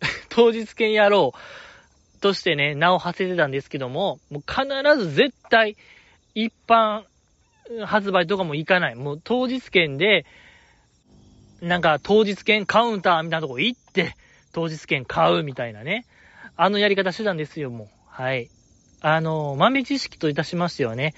[0.30, 4.66] 当日券やろうとしてね、名を馳せてたんですけども、もう必
[4.98, 5.76] ず絶対、
[6.34, 7.04] 一般
[7.84, 8.94] 発売とかも行かない。
[8.94, 10.26] もう当日券で、
[11.60, 14.16] なんか当日券カウンターみたいなとこ行って、
[14.52, 16.06] 当日券買うみたいなね。
[16.56, 17.88] あのやり方してたんですよ、もう。
[18.06, 18.48] はい。
[19.00, 21.14] あの、豆知識といたしましてはね、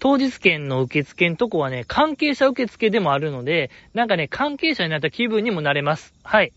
[0.00, 6.14] 当日券の受付のとこはね、関係者受付でもあるので、なんかね、関係者になった気分にもなれます。
[6.24, 6.52] はい。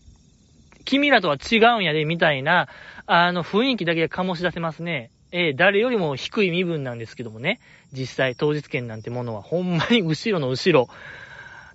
[0.86, 2.68] 君らとは違うんやで、みたいな、
[3.06, 5.10] あの、雰囲気だけが醸し出せますね。
[5.30, 7.60] えー、誰よりも低い身分なんですけどもね。
[7.92, 10.88] 実際、当日券なんてものは、ほんまに後ろの後ろ、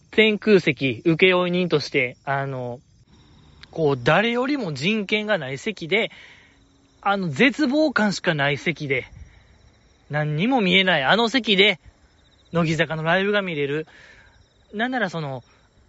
[0.09, 2.79] 天空席、請負人として、あの、
[3.69, 6.09] こう、誰よりも人権がない席で、
[7.01, 9.05] あの、絶望感しかない席で、
[10.09, 11.79] 何にも見えないあの席で、
[12.51, 13.87] 乃木坂のライブが見れる。
[14.73, 15.43] なんならその、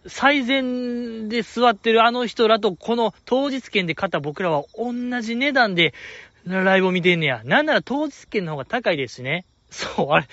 [0.06, 5.92] 最前で座ってるあの人らとこの当日券で買った僕らは同じ値段で
[6.46, 7.42] ライブを見てんねや。
[7.44, 9.44] なんなら当日券の方が高いですしね。
[9.70, 10.26] そう、あれ、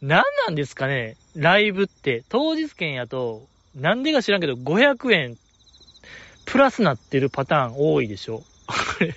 [0.00, 2.24] 何なんですかねライブって。
[2.28, 5.38] 当日券やと、なんでか知らんけど500円
[6.44, 8.42] プラスなってるパターン多いでしょ。
[8.66, 9.14] あれ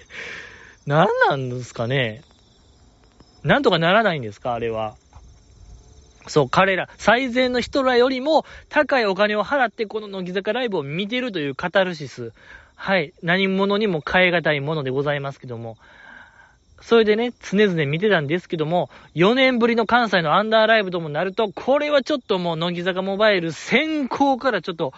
[0.86, 2.22] 何なんですかね
[3.46, 4.54] なんとかならないんですか？
[4.54, 4.96] あれは。
[6.28, 12.34] そう、彼ら、最善の人らよりも高いお金を払ってこの乃木坂ライブを見てるというカタルシス。
[12.76, 13.14] はい。
[13.22, 15.78] 何者にも変え難いものでございますけども。
[16.82, 24.94] それでね、常々見てたんですけども、4年ぶりの関西のアンダーライブともなると、これはちょっともう乃木坂モバイル先行からちょっと、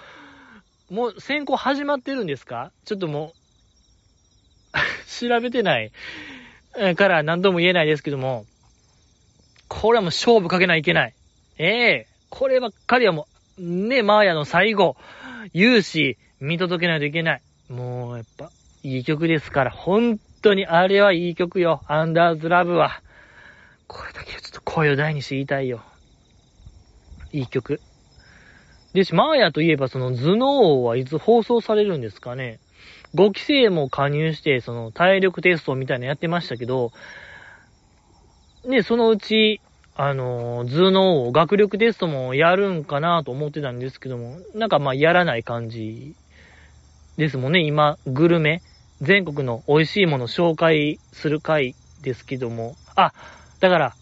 [0.89, 2.71] もう先行始まってるんですか？
[2.85, 3.33] ちょっとも
[4.73, 4.77] う
[5.27, 5.91] 調べてない。
[6.95, 8.45] から何度も言えないですけども、
[9.67, 11.13] これはもう勝負かけないといけない。
[11.57, 14.95] ええー、こればっかりはもう、ね、マーヤの最後、
[15.53, 17.41] 言うし、見届けないといけない。
[17.69, 18.51] もう、やっぱ、
[18.83, 21.81] いい曲ですから、本当にあれはいい曲よ。
[21.87, 23.01] アンダーズラブは。
[23.87, 25.81] これだけちょっと声を大にして言いたいよ。
[27.31, 27.81] いい曲。
[28.93, 32.59] でし、マーヤといえばその頭脳王はいつ放送されるんですかね。
[33.15, 36.91] 5期生も加入して、その体力テストみたいなのやってましたけど、
[38.65, 39.61] ね、そのうち、
[39.95, 46.15] あの、頭脳を学力テストもやるんかなと思ってたんですけども、なんかまあやらない感じ
[47.17, 47.61] ですもんね。
[47.61, 48.61] 今、グルメ、
[49.01, 52.75] 全国の美味しいもの紹介する回ですけども。
[52.95, 53.13] あ、
[53.59, 53.95] だから、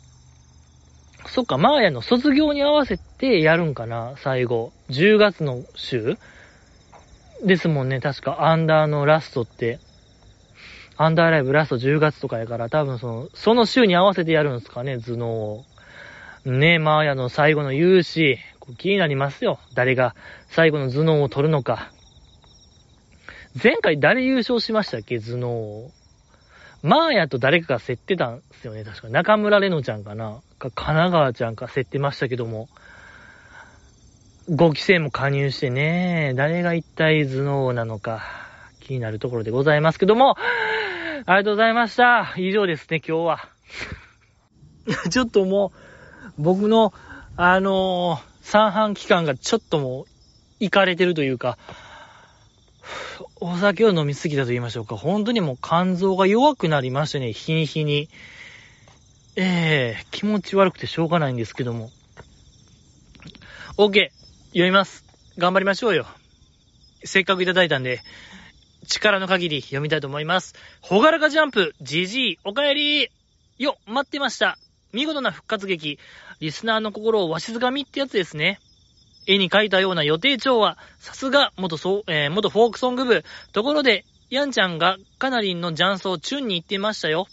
[1.27, 4.73] そっか、マーヤの卒業に合わせてやるんかな、最後。
[4.89, 6.17] 10月の週
[7.45, 9.79] ですもんね、確か、アンダーのラストって。
[10.97, 15.65] アンダーライブラスト10月とかやから、多分その、その週に合わせてやるんですかね、頭脳を。
[16.45, 18.39] ねえ、マーヤの最後の勇姿、
[18.77, 19.59] 気になりますよ。
[19.75, 20.15] 誰が
[20.47, 21.91] 最後の頭脳を取るのか。
[23.61, 25.19] 前回誰優勝しましたっけ？
[25.19, 25.91] 頭脳を。
[26.81, 28.83] マーヤと誰かが競ってたんですよね。
[28.83, 30.41] 確か中村れのちゃんかな。
[30.59, 32.69] か、神奈川ちゃんか競ってましたけども。
[34.49, 38.21] 5期生も加入してね、誰が一体頭脳なのか
[38.79, 40.35] 気になるところでございますけども、
[41.25, 42.35] ありがとうございました。
[42.37, 43.49] 以上ですね、今日は。
[45.09, 45.71] ちょっとも
[46.37, 46.93] う、僕の、
[47.35, 50.05] あのー、三半期間がちょっともう、
[50.59, 51.57] いかれてるというか、
[53.41, 54.95] お酒を飲みすぎたと言いましょうか。
[54.95, 58.09] 本当にもう肝臓が弱くなりましてね、日に日に。
[59.37, 61.89] ええー、気持ち悪くてしょうがないんですけども。
[63.77, 64.11] OK!
[64.55, 65.03] 読みます。
[65.37, 66.07] 頑張りましょうよ。
[67.03, 67.99] せっかくいただいたんで、
[68.87, 70.55] 力の限り読みたいと思います。
[70.79, 73.09] ほがらかジャンプ、じじい、おかえり
[73.57, 74.57] よ、待ってました。
[74.93, 75.99] 見事な復活劇、
[76.39, 78.61] リスナーの心をわしづかみってやつですね。
[79.27, 83.25] 絵に描いたような予定調は、さすが、元そう、えー、元フォークソング部。
[83.51, 87.27] ところで、ヤンちゃんがカナリンの雀荘チュンに行ってましたよ。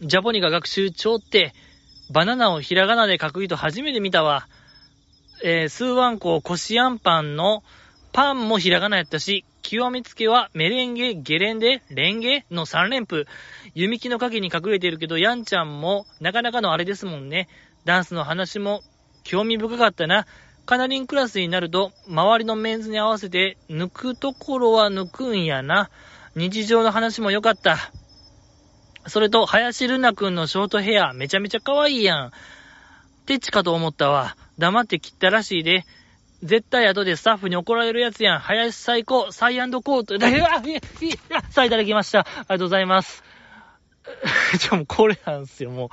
[0.00, 1.52] ジャポニが学習帳って、
[2.10, 4.48] バナナをひらがなで書く人初めて見たわ。
[5.42, 7.62] えー、スーワンコ、コシアンパンの
[8.12, 13.26] パンもひらがなやったし、極めつけはメレンゲ、ゲレンデ、レンゲの3連符。
[13.74, 17.48] 弓木の影に隠れているけど、ヤンちゃんもなかなかのあれですもんね。
[17.84, 18.82] ダンスの話も
[19.22, 20.26] 興味深かったな。
[20.66, 25.90] カナリンクラスになると、周りのメンズに合わせて抜くところは抜くんやな。
[26.36, 27.92] 日常の話も良かった。
[29.06, 32.30] それと、林ルナ君のショートヘア、めちゃめちゃ可愛いやん。
[33.30, 34.36] テチかと思ったわ。
[34.58, 35.84] 黙って切ったらしいで。
[36.42, 38.38] 絶対後でスタッフに怒られるやつやん。
[38.40, 40.18] 林最高、サイコート。
[40.18, 40.80] だけは、いや、い
[41.28, 42.20] や、さあいただきました。
[42.20, 43.22] ありがとうございます。
[44.58, 45.88] じゃもうこれなんですよ、もう。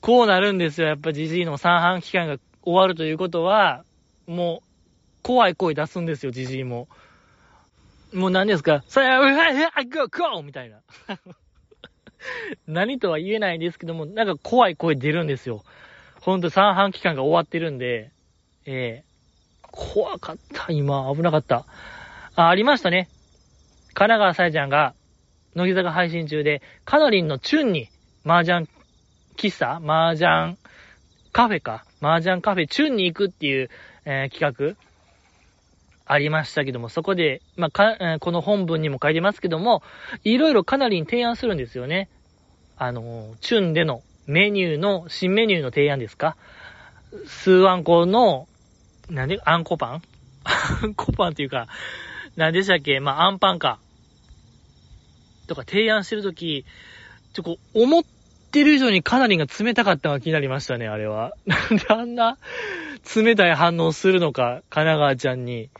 [0.00, 0.86] こうなるんですよ。
[0.86, 3.82] やっぱジジイの三半期間が終わるということは、
[4.28, 6.86] もう、怖い声出すんですよ、ジジイも。
[8.14, 8.84] もう何ですか？
[8.86, 10.78] さや、うわ、ゴー、ゴーみたいな。
[12.68, 15.64] 何とは言えないんですけども、なんか怖い声出るんですよ。
[16.28, 18.10] ほんと三半期間が終わってるんで、
[18.66, 21.64] ええー、怖かった、今、危なかった。
[22.36, 23.08] あ、ありましたね。
[23.94, 24.92] 神奈川さえちゃんが、
[25.54, 27.88] 乃木坂配信中で、カナリンのチュンに、
[28.26, 28.68] 麻雀
[29.38, 30.58] 喫茶麻雀
[31.32, 33.70] カフェか麻雀カフェチュンに行くっていう、
[34.04, 34.76] えー、企画
[36.04, 39.82] ありましたけども、そこで、まあ、か、えー、この本文にも書いてますけども、
[40.24, 42.10] いろいろかなりに提案するんですよね。
[42.76, 46.36] あの、チュンでのメニューの、新メニューの提案ですか？
[47.26, 48.46] スーアンコの、
[49.08, 50.02] なんで、あんこパン？
[50.44, 51.66] あんこパンっていうか、
[52.36, 53.00] なんでしたっけ？
[53.00, 53.78] まあ、あんパンか。
[55.46, 56.66] とか提案してるとき、
[57.32, 58.04] ちょ、こう、思っ
[58.52, 61.32] てる以上にかなりが冷たかったのが気になりましたね、あれは。
[61.46, 62.36] なんであんな
[63.16, 65.70] 冷たい反応するのか、神奈川ちゃんに。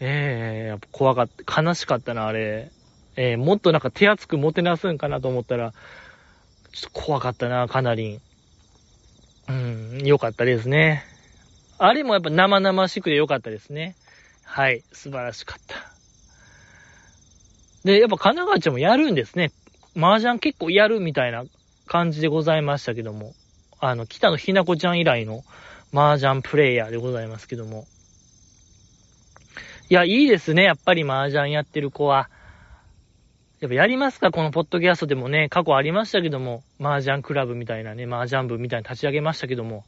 [0.00, 2.72] ええー、やっぱ怖かった、悲しかったな、あれ。
[3.14, 5.72] えー、もっとなんか手厚くもてなすんかなと思ったら、
[6.74, 8.20] ちょっと怖かったな、かなり。
[9.48, 11.04] うん、良かったですね。
[11.78, 13.94] あれもやっぱ生々しくて良かったですね。
[14.44, 15.76] はい、素晴らしかった。
[17.84, 19.52] で、やっぱ神奈川ちゃんもやるんですね。
[19.96, 21.44] 麻雀結構やるみたいな
[21.86, 23.34] 感じでございましたけども。
[23.80, 25.44] あの、北野ひなこちゃん以来の
[25.92, 27.86] 麻雀プレイヤーでございますけども。
[29.90, 30.64] いや、いいですね。
[30.64, 32.30] やっぱり麻雀やってる子は。
[33.64, 34.30] やっぱやりますか？
[34.30, 39.86] このポッドキャストでもね、過去ありましたけども、麻雀クラブみたいなね、麻雀部みたいに立ち上げましたけども、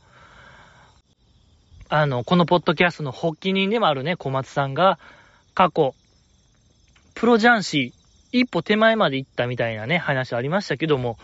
[1.90, 4.98] あの、このポッドキャストの発起人でもあるね、小松さんが、
[5.52, 5.94] 過去、
[7.14, 7.92] プロ雀士、
[8.32, 11.18] 一歩手前まで行ったみたいなね、話ありましたけども、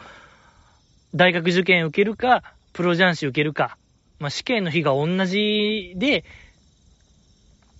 [1.14, 2.42] 大学受験受けるか、
[2.74, 3.78] プロ雀士受けるか、
[4.18, 6.22] まあ、試験の日が同じで、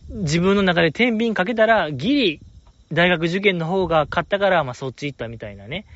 [0.09, 2.41] 自分の中で天秤かけたら、ギリ
[2.93, 5.87] 大学受験の方が勝ったから、まあ、そっち行ったみたいなね。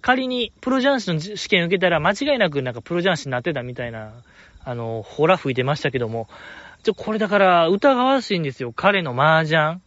[0.00, 4.12] 仮に、プロ雀士の試験受けたら、間違いなくなんかプロ雀士になってたみたいな、
[4.64, 6.28] あの、ほら吹いてましたけども、
[6.82, 8.72] ちょ、これだから、疑わしいんですよ。
[8.72, 9.80] 彼の麻雀。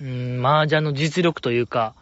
[0.00, 1.94] うん、麻雀の実力というか、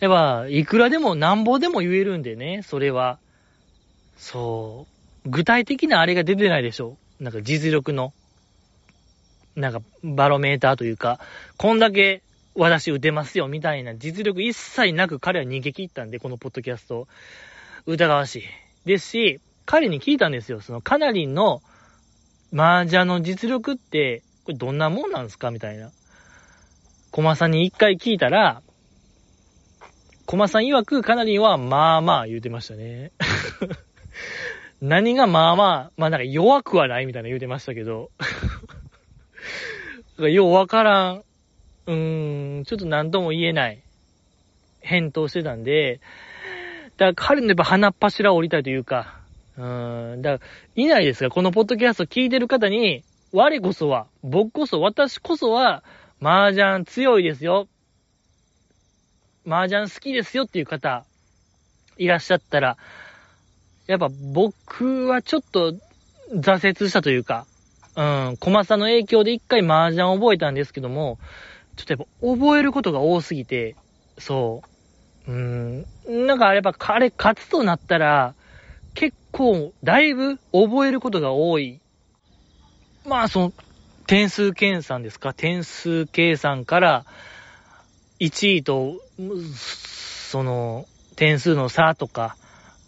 [0.00, 3.18] やっぱ、いくらでもなんぼでも言えるんでね、それは。
[4.18, 4.86] そ
[5.24, 5.30] う。
[5.30, 6.98] 具体的なあれが出てないでしょ。
[7.18, 8.12] なんか実力の、
[9.60, 11.20] なんかバロメーターというか、
[11.56, 12.22] こんだけ
[12.54, 17.06] 私打てますよ、みたいな実力一切なく彼は逃げ切ったんで、このポッドキャスト。
[17.86, 18.42] 疑わしい。
[18.84, 20.60] ですし、彼に聞いたんですよ。
[20.60, 21.62] そのカナリンの
[22.52, 25.90] 麻雀の実力って、これどんなもんなんですかみたいな。
[27.10, 28.62] コマさんに一回聞いたら、
[30.26, 33.12] コマさん曰くカナリンはまあまあ言うてましたね。
[34.80, 38.10] 何がまあまあ、まあなんか弱くはないみたいな言うてましたけど。
[40.18, 41.24] ようわからん。
[41.86, 43.82] うーん、ちょっと何とも言えない。
[44.80, 46.00] 返答してたんで、
[46.96, 49.20] だから彼のやっぱ鼻っ柱を降りたいというか、
[49.56, 50.50] うーん、だから、
[50.82, 55.84] いないですが、このポッドキャスト聞いてる方に、我こそは、僕こそ、私こそは、
[56.22, 57.68] 麻雀強いですよ。
[59.46, 61.04] 麻雀好きですよっていう方、
[61.96, 62.76] いらっしゃったら、
[63.86, 65.74] やっぱ僕はちょっと
[66.32, 67.46] 挫折したというか、
[68.00, 71.18] うん、小松さんの影響で一回麻雀を覚えたんですけども、
[71.76, 73.76] ちょっとやっぱ覚えることが多すぎて、
[74.16, 74.62] そ
[75.28, 75.30] う。
[75.30, 75.86] うん、
[76.26, 78.34] なんかやっぱ彼勝つとなったら、
[78.94, 81.78] 結構、だいぶ覚えることが多い。
[83.06, 83.52] まあ、その、
[84.06, 85.34] 点数計算ですか？
[85.34, 87.04] 点数計算から
[88.18, 88.94] 1位と、
[90.30, 90.86] その、
[91.16, 92.36] 点数の差とか、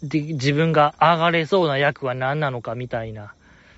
[0.01, 3.35] で、自分が上がれそうな役は何なのかみたいな、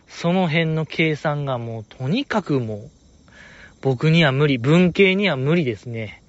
[0.08, 2.92] その辺の計算がもうとにかくもう、
[3.82, 6.24] 僕には無理、文系には無理ですね。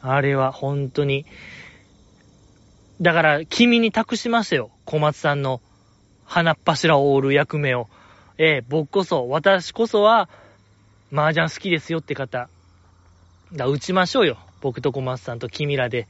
[0.00, 1.26] あれは本当に。
[3.00, 4.70] だから、君に託しましたよ。
[4.84, 5.60] 小松さんの
[6.24, 7.88] 鼻っ柱を折る役目を。
[8.38, 10.28] ええ僕こそ、私こそは、
[11.12, 12.48] 麻雀好きですよって方。
[13.52, 14.38] だ、打ちましょうよ。
[14.60, 16.06] 僕と小松さんと君らで。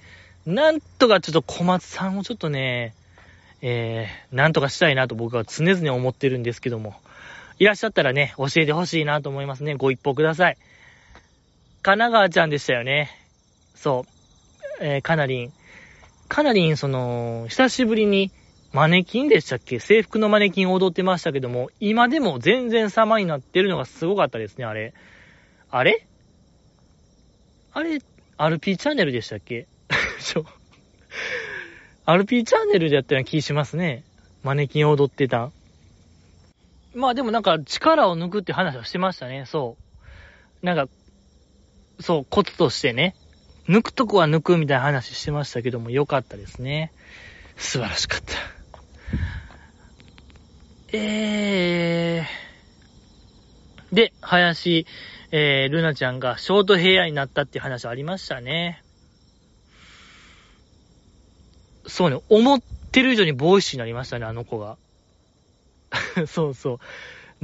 [0.47, 2.95] なんとかちょっと小松さんをちょっとね、
[3.63, 6.95] えー、なんとかしたいなと僕は常々思ってるんですけども。
[7.61, 9.75] いらっしゃったらね、教えてほしいなと思いますね。
[9.75, 10.57] ご一報ください。
[11.83, 13.11] 神奈川ちゃんでしたよね。
[13.75, 14.07] そ
[14.81, 14.85] う。
[14.85, 15.53] えー、かなりん。
[16.29, 18.31] かなりん、その、久しぶりに、
[18.73, 19.79] マネキンでしたっけ？
[19.79, 24.95] 制服のマネキン踊ってましたけども、今でも全然様になってるのがすごかったですね、あれ。
[25.71, 26.07] あれ？
[27.75, 28.01] あれ、
[28.39, 29.67] RP チャンネルでしたっけ？
[30.25, 30.47] ちょ、
[32.07, 34.03] RP チャンネルでやったような気しますね。
[34.43, 35.51] マネキン踊ってた。
[36.95, 39.77] まあでもなんか力を抜くって話をしてましたね、そ
[40.63, 40.67] う。
[40.67, 40.89] なんか、
[42.01, 43.15] そう、コツとしてね。
[43.69, 46.93] 抜くとこは抜くみたいな話してましたけども、良かったですね。
[47.57, 48.35] 素晴らしかった。
[50.93, 53.95] えー。
[53.95, 54.87] で、林、
[55.31, 58.83] えー、ルナちゃんがショートヘアになったって話ありましたね。
[61.87, 64.77] そうね、思ってる以上にボーイシュになりましたね、あの子が。
[66.27, 66.79] そうそう。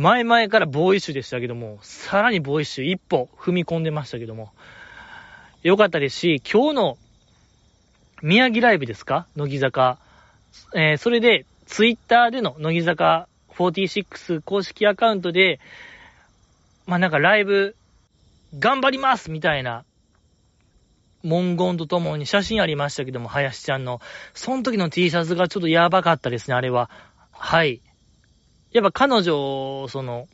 [0.00, 4.52] 前々からボーイッシュでしたけども、さらにボーイッシュ一歩踏み込んでましたけども、
[5.62, 6.98] よかったですし、今日の
[8.22, 9.26] 宮城ライブですか？
[9.36, 9.98] 乃木坂。
[10.74, 15.60] えー、それで、ツイッターでの乃木坂46公式アカウントで、
[16.86, 17.74] まあ、なんかライブ、
[18.58, 19.84] 頑張りますみたいな、
[21.24, 24.00] 文言とともに写真ありましたけども、林ちゃんの。
[24.34, 26.88] その時の T シャツがちょっとやばかったですね、あれは。
[27.32, 27.80] はい。
[28.76, 30.28] やっぱ彼女、その、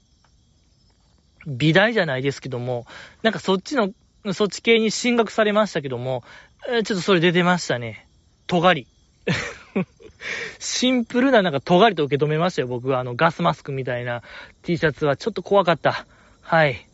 [1.47, 2.86] 美大じゃないですけども、
[3.22, 3.93] なんかそっちの、
[4.32, 6.24] そっち系に進学されましたけども、
[6.68, 8.09] えー、ちょっとそれ出てましたね。
[8.49, 8.86] 尖り。
[10.59, 12.99] シンプルななんか尖りと受け止めましたよ、僕は。
[12.99, 14.24] あの、ガスマスクみたいな
[14.62, 16.05] T シャツはちょっと怖かった。
[16.40, 16.84] はい。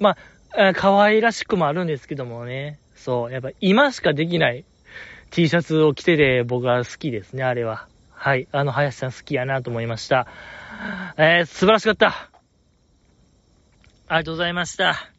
[0.00, 0.16] ま
[0.50, 2.80] あ、可愛らしくもあるんですけどもね。
[2.96, 3.32] そう。
[3.32, 4.64] やっぱ今しかできない
[5.30, 7.86] T シャツを着てて僕は好きですね、あれは。
[8.24, 8.48] はい。
[8.52, 10.26] あの、林さん好きやなと思いました。
[11.18, 12.08] えー、素晴らしかった。
[12.08, 12.30] あ
[14.12, 15.10] りがとうございました。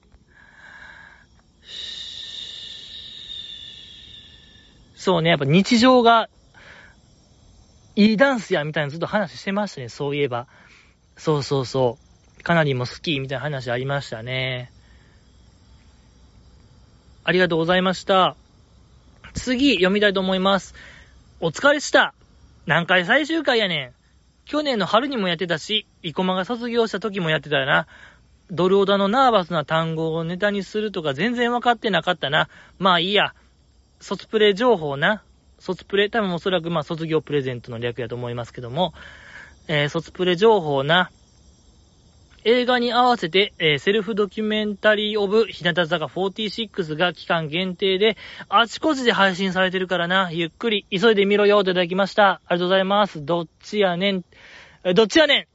[4.96, 6.30] そうね、やっぱ日常が
[7.96, 10.48] いいダンスやみたいなずっと話してましたね、そういえば。
[11.16, 12.00] そうそうそ
[12.40, 12.44] う。
[12.44, 14.72] かなりも好きみたいな話ありましたね。
[17.24, 18.36] ありがとうございました。
[19.36, 20.74] 次、読みたいと思います。
[21.40, 22.16] お疲れした。
[22.66, 23.94] 何回最終回やねん。
[24.46, 27.88] 去年の春にもやってたし、生駒が卒業した時もやってたよな。
[28.52, 32.50] ドルオダのナーバスな単語をネタにするとか全然わかってなかったな。
[32.78, 33.34] まあいいや。
[34.00, 35.24] 卒プレ情報な。
[35.60, 38.94] 卒プレ、多分おそらくまあ卒業プレゼントの略やと思いますけども、
[39.68, 41.12] えー、卒プレ情報な。
[42.48, 48.18] 映画に合わせて、えー、セルフドキュメンタリーオブ日向坂46が期間限定で、
[48.50, 52.42] あちこちで配信されてるからな、ゆっくり急いで見ろよと、いただきました。
[52.46, 53.26] ありがとうございます。
[53.26, 54.24] どっちやねん。
[54.84, 55.48] え、どっちやねん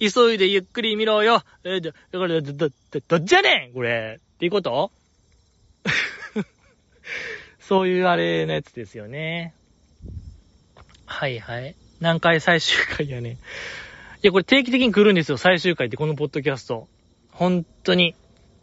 [0.10, 1.44] 急いでゆっくり見ろよ。
[1.62, 2.70] えー、だから、ど、ど、
[3.06, 4.18] どっちやねんこれ。
[4.18, 4.90] っていうこと？
[7.60, 9.54] そういうあれのやつですよね。
[11.06, 11.76] はいはい。
[12.00, 13.32] 何回最終回やねん。
[13.32, 13.36] い
[14.22, 16.88] や、これ定期的に来るんですよ、最終回ってこのポッドキャスト。
[17.30, 18.14] 本当に。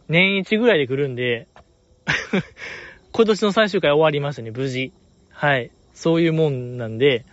[0.08, 1.46] 年一ぐらいで来るんで、
[3.12, 4.92] 今年の最終回終わりましたね、無事。
[5.30, 5.70] はい。
[5.94, 7.24] そういうもんなんで、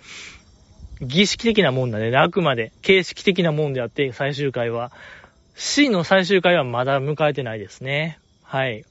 [1.02, 4.92] 儀式的なもんなんで、ね、あくまで形式的なもんであって、最終回は。
[5.56, 8.20] C の最終回はまだ迎えてないですね。
[8.44, 8.86] はい。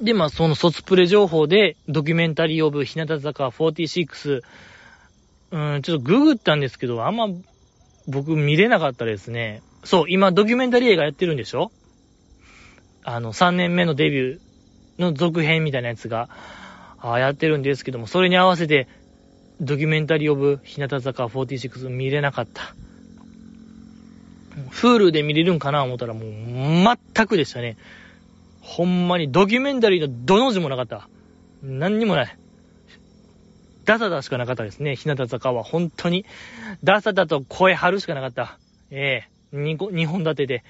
[0.00, 4.42] で、まあ、その卒プレ情報で、ドキュメンタリーオブ日向坂46、
[5.50, 7.26] うん、ちょっとググったんですけど、あんま
[8.06, 9.62] 僕見れなかったですね。
[9.84, 11.72] そう、今ドキュメンタリー映画やってるんでしょ？
[13.02, 16.28] あの、3年目のデビューの続編みたいなやつが、
[17.00, 18.88] あやってるんですけども、それに合わせて、
[19.60, 22.74] ドキュメンタリーオブ日向坂46見れなかった。
[24.70, 26.24] フールで見れるんかな思ったらもう
[27.14, 27.76] 全くでしたね。
[28.68, 31.08] ほんまにドキュメンタリーのどの字もなかった。
[31.62, 32.38] 何にもない。
[33.86, 34.94] ダサダしかなかったですね。
[34.94, 36.26] 日向坂は本当に。
[36.84, 38.58] ダサダと声張るしかなかった。
[38.90, 40.64] ええー、2本立てで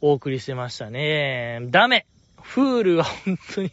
[0.00, 1.60] お送りしてましたね。
[1.70, 2.06] ダメ
[2.42, 3.70] フールは本当に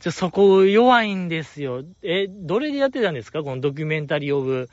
[0.00, 1.84] ちょ、そこ弱いんですよ。
[2.02, 3.44] え、どれでやってたんですか？
[3.44, 4.68] このドキュメンタリーオブ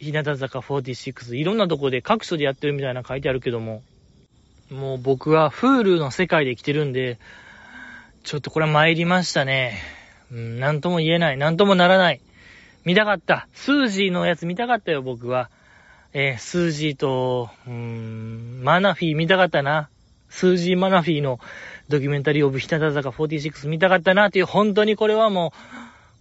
[0.00, 1.36] 日向坂46。
[1.36, 3.84] いろんなとこで各所でやってるみたいな書いてあるけども。
[4.70, 7.18] もう僕はフールの世界で生きてるんで、
[8.22, 9.80] ちょっとこれ参りましたね。
[10.30, 11.38] うん、なんとも言えない。
[11.38, 12.20] なんともならない。
[12.84, 13.48] 見たかった。
[13.54, 15.50] スージーのやつ見たかったよ、僕は。
[16.12, 19.88] えー、スージーと、うーん、マナフィー見たかったな。
[20.28, 21.40] スージーマナフィーの
[21.88, 25.58] ドキュメンタリーオブ日向坂46見たかったなっていう、本当にこれはもう、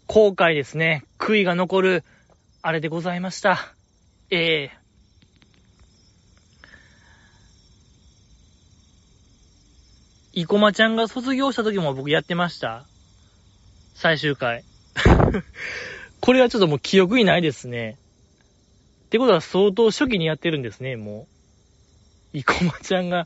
[0.07, 1.03] 後悔ですね。
[1.19, 2.03] 悔いが残る、
[2.61, 3.73] あれでございました。
[4.29, 4.86] ええー
[10.37, 12.85] 生駒ちゃんが卒業した時も僕やってました。
[13.95, 14.63] 最終回。
[16.21, 17.97] これはちょっともう記憶にないですね。
[19.05, 21.27] ってことは相当初期にやってるんですね、も
[22.33, 22.37] う。
[22.37, 23.25] 生駒ちゃんが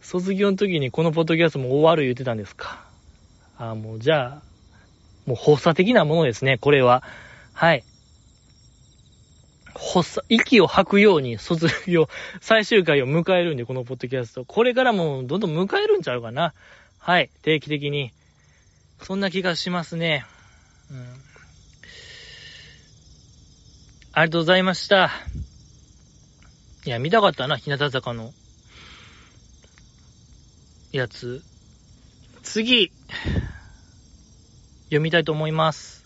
[0.00, 2.84] 卒業の時にこのポッドキャストも終わる言ってたんですか。
[3.56, 4.42] ああ、もうじゃあ、
[5.26, 7.04] もう発作的なものですね、これは。
[7.52, 7.84] はい。
[9.74, 12.08] 発作、息を吐くように卒業、
[12.40, 14.44] 最終回を迎えるんで、このポッドキャスト。
[14.44, 16.54] これからもどんどん迎えるんちゃうかな。
[16.98, 18.12] はい、定期的に。
[19.02, 20.26] そんな気がしますね。
[20.90, 20.98] うん。
[24.12, 25.10] ありがとうございました。
[26.84, 28.32] いや、見たかったな、日向坂の、
[30.92, 31.42] やつ。
[32.42, 32.90] 次、
[34.84, 36.04] 読みたいと思います。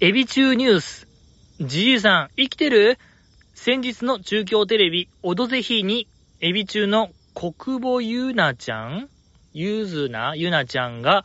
[0.00, 1.05] エビ中ニュース。
[1.58, 2.98] じじいさん、生きてる？
[3.54, 6.06] 先日の中京テレビ、オドぜひに、
[6.42, 9.08] エビ中の国母ゆなちゃん？
[9.54, 11.24] ゆずなゆなちゃんが、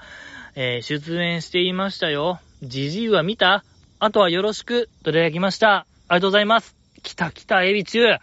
[0.56, 2.40] えー、出演していましたよ。
[2.64, 3.66] じじいは見た？
[4.00, 5.80] あとはよろしく、といただきました。
[5.80, 6.78] ありがとうございます。
[7.04, 8.00] 来た来た、エビ中。
[8.06, 8.22] え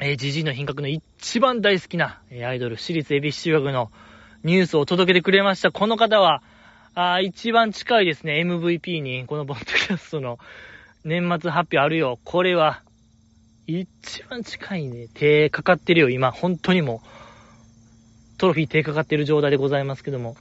[0.00, 3.92] ー、じじいの品格の一番大好きな、えー、アイドル、私立エビ中学の
[4.42, 5.70] ニュースを届けてくれました。
[5.70, 6.42] この方は、
[6.94, 10.38] あ一番近いですね、MVP に、このポッドキャストの
[11.04, 12.18] 年末発表あるよ。
[12.24, 12.82] これは、
[13.66, 16.32] 一番近いね、手かかってるよ、今。
[16.32, 20.36] 本当にもう、トロフィー手かかってる状態でございますけども。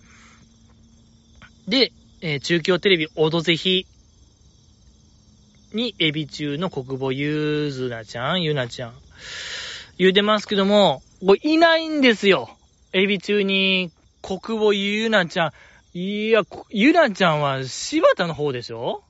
[1.68, 1.92] で、
[2.22, 3.86] えー、中京テレビ、オドぜひ
[5.74, 8.94] に、エビ中の国母ゆずなちゃん、ゆなちゃん、
[10.00, 12.50] 言うてますけども、これいないんですよ。
[12.92, 13.92] エビ中に、
[14.24, 15.52] 国母ゆなちゃん、
[15.92, 19.04] いや、ゆなちゃんは柴田の方でしょ？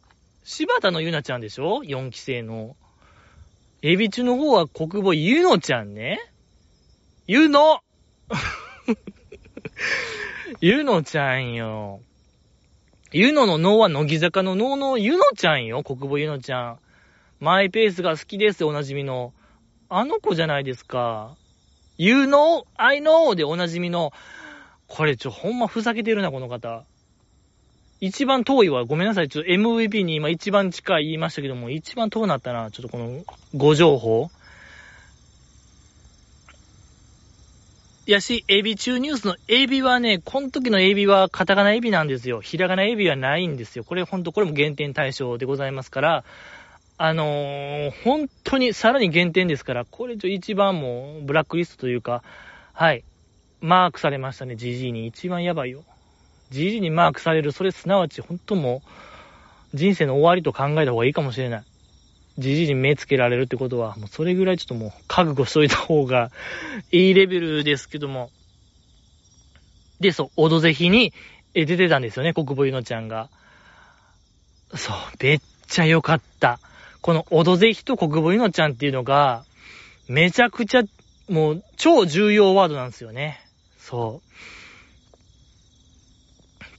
[0.45, 2.77] 柴田のゆなちゃんでしょ ?4 期生の。
[3.81, 6.19] エビチュの方は国母ゆのちゃんね。
[7.27, 7.81] ゆの
[10.61, 11.99] ゆのちゃんよ。
[13.11, 15.83] ゆのの脳は乃木坂の脳のゆのちゃんよ。
[15.83, 16.79] 国母ゆのちゃん。
[17.41, 19.33] マイペースが好きです、おなじみの。
[19.89, 21.35] あの子じゃないですか。
[21.97, 24.13] You know, I know でおなじみの
[24.89, 26.83] これちょ、ほんまふざけてるな、この方。
[28.01, 28.85] 一番遠いわ。
[28.85, 29.29] ごめんなさい。
[29.29, 32.71] ちょっと MVP に今一番近い言いましたけども、一番遠なったな。
[32.71, 33.23] ちょっとこの、
[33.55, 34.29] ご情報。
[38.07, 42.41] やし、エビ中ニュースのエビはね、この時のエビはカタカナエビなんですよ。
[42.41, 43.83] ひらがなエビはないんですよ。
[43.83, 46.23] これほんと、これも減点対象でございますから、
[46.97, 52.23] あのー、本当にさらに減点ですから、これちょ一番もうブラックリストというか、
[52.73, 53.03] はい、
[53.61, 55.07] マークされましたね、GG に。
[55.07, 55.83] 一番やばいよ。
[56.51, 58.81] GG にマークされる、それすなわち本当も
[59.73, 61.63] う、人生の終わりと考えた方がいいかもしれない。
[62.39, 66.31] じじに目つけられるってことは、もうそれぐらいちょっともう覚悟しといた方が
[66.91, 68.31] いいレベルですけども。
[69.99, 71.13] で、そう、オドぜひに
[71.53, 73.29] 出てたんですよね、国母ゆのちゃんが。
[74.73, 76.59] そう、めっちゃ良かった。
[77.01, 79.43] このオドぜひと国母ゆのちゃんっていうのが、
[80.07, 80.83] めちゃくちゃ、
[81.27, 83.39] もう超重要ワードなんですよね。
[83.89, 84.29] そう。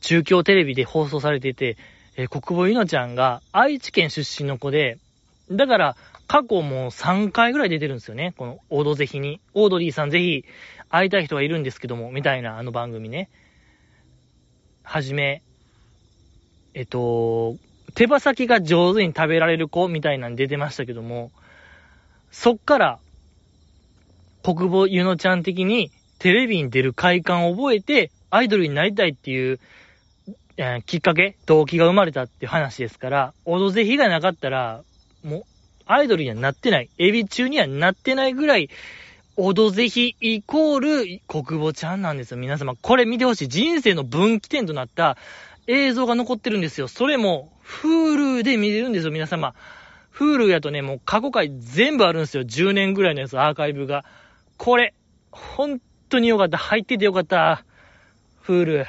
[0.00, 1.76] 中京テレビで放送されてて、
[2.16, 4.98] えー、国母ゆのちゃんが愛知県出身の子で、
[5.50, 5.96] だから、
[6.28, 8.32] 過去も3回ぐらい出てるんですよね。
[8.36, 9.40] このオードぜひに。
[9.54, 10.44] オードリーさんぜひ
[10.88, 13.28] 会いたい人がいるんですけども、みたいなあの番組ね。
[14.84, 15.42] はじめ、
[16.74, 17.56] えっと、
[17.96, 21.32] 手羽先が上手に食べられる子みたいなの出てましたけども、
[22.30, 22.98] そっから、
[24.44, 25.90] 国母ゆのちゃん的に
[26.20, 29.58] テレビに出る快感を覚えて、アイドルになりたいっていう、
[30.58, 34.82] えー、きっかけ、動機が生まれたっていう話ですから、オドぜひがなかったら、
[35.24, 35.44] もう、
[35.86, 36.90] アイドルにはなってない。
[36.98, 38.68] エビ中にはなってないぐらい、
[39.36, 42.36] オドぜひイコール国母ちゃんなんですよ。
[42.36, 43.48] 皆様、これ見てほしい。
[43.48, 45.16] 人生の分岐点となった
[45.66, 46.88] 映像が残ってるんですよ。
[46.88, 47.50] それも、
[47.82, 49.54] Hulu で見れるんですよ、皆様。
[50.14, 52.42] Hulu やとね、もう過去回全部あるんですよ。
[52.42, 54.04] 10年ぐらいのやつ、アーカイブが。
[54.58, 54.92] これ、
[55.30, 56.58] 本当によかった。
[56.58, 57.64] 入っててよかった。
[58.46, 58.86] Hulu。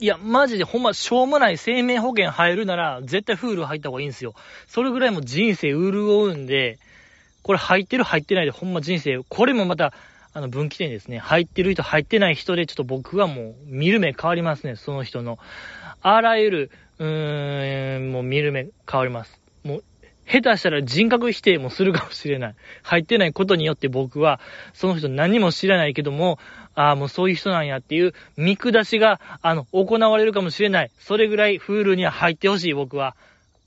[0.00, 4.34] いや、マジでほんま、しょうもない生命保険入るなら、絶対フール入った方がいいんですよ。
[4.66, 6.78] それぐらいも人生潤うんで、
[7.42, 9.92] これ入ってる入ってないでほんま人生、これもまた、
[10.32, 11.18] あの、分岐点ですね。
[11.18, 15.38] 入ってる人、入ってない人で、ちょっと僕はもう、見る目変わりますね、その人の。
[16.02, 19.40] あらゆる、うーん、もう見る目変わります。
[19.62, 19.84] もう、
[20.26, 22.54] 下手したら人格否定もするかもしれない。
[22.82, 24.40] 入ってないことによって僕は、
[24.72, 26.38] その人何も知らないけども、
[26.74, 30.90] ああ、もうそういう人なんやっていう見下しが、あの、行われるかもしれない。
[30.98, 33.16] それぐらいフールには入ってほしい、僕は。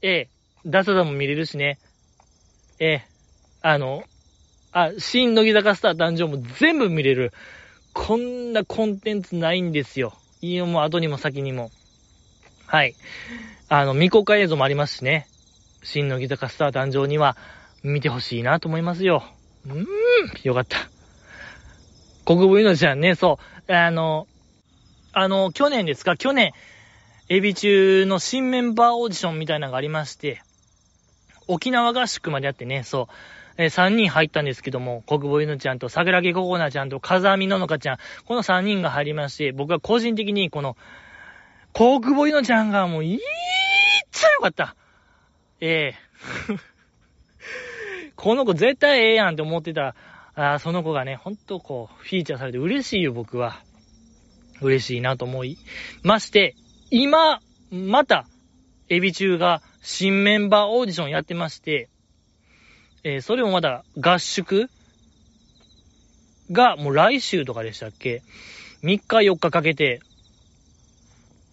[0.02, 0.30] ええ、
[0.66, 1.80] ダサダも見れるしね。
[2.80, 3.06] ええ、
[3.62, 4.04] あの、
[4.72, 7.34] あ、新乃木坂スター誕生も全部見れる。
[7.94, 10.14] こんなコンテンツないんですよ。
[10.42, 11.72] いいよ、もう後にも先にも。
[12.68, 12.96] はい。
[13.70, 15.28] あの、未公開映像もありますしね。
[15.88, 17.38] 新乃木坂スター誕生には
[17.82, 19.24] 見てほしいなと思いますよ。
[19.66, 19.86] うーん、
[20.44, 20.78] よかった。
[22.26, 24.28] 国分のちゃんね、そう、あの、
[25.14, 26.52] あの、去年ですか、去年、
[27.30, 30.42] エビ中の新メンバーオーディションみたいなのがありまして、
[31.48, 33.14] 沖縄合宿まであってね、そう、
[33.56, 40.76] えー、3人入ったんですけども、国母ゆのちゃんと桜木ココナちゃんと風見ののかちゃん、この3人が入りまして、僕は個人的にこの、
[41.74, 43.20] 国母ゆのちゃんがもう、いーっ
[44.12, 44.76] ちゃよかった。
[45.60, 45.96] ええ、
[48.16, 49.96] この子絶対ええやんって思ってた
[50.40, 53.60] あその子がね、ほんとこう、フィーチャーされて嬉しいよ、僕は。
[54.62, 55.58] 嬉しいなと思い
[56.04, 56.56] まして、
[56.92, 57.42] 今、
[57.72, 58.28] また、
[58.88, 61.90] エビ中が新メンバーオーディションやってまして、
[63.04, 64.70] えー、それもまだ合宿
[66.52, 68.22] がもう来週とかでしたっけ
[68.84, 70.02] ?3 日4日かけて、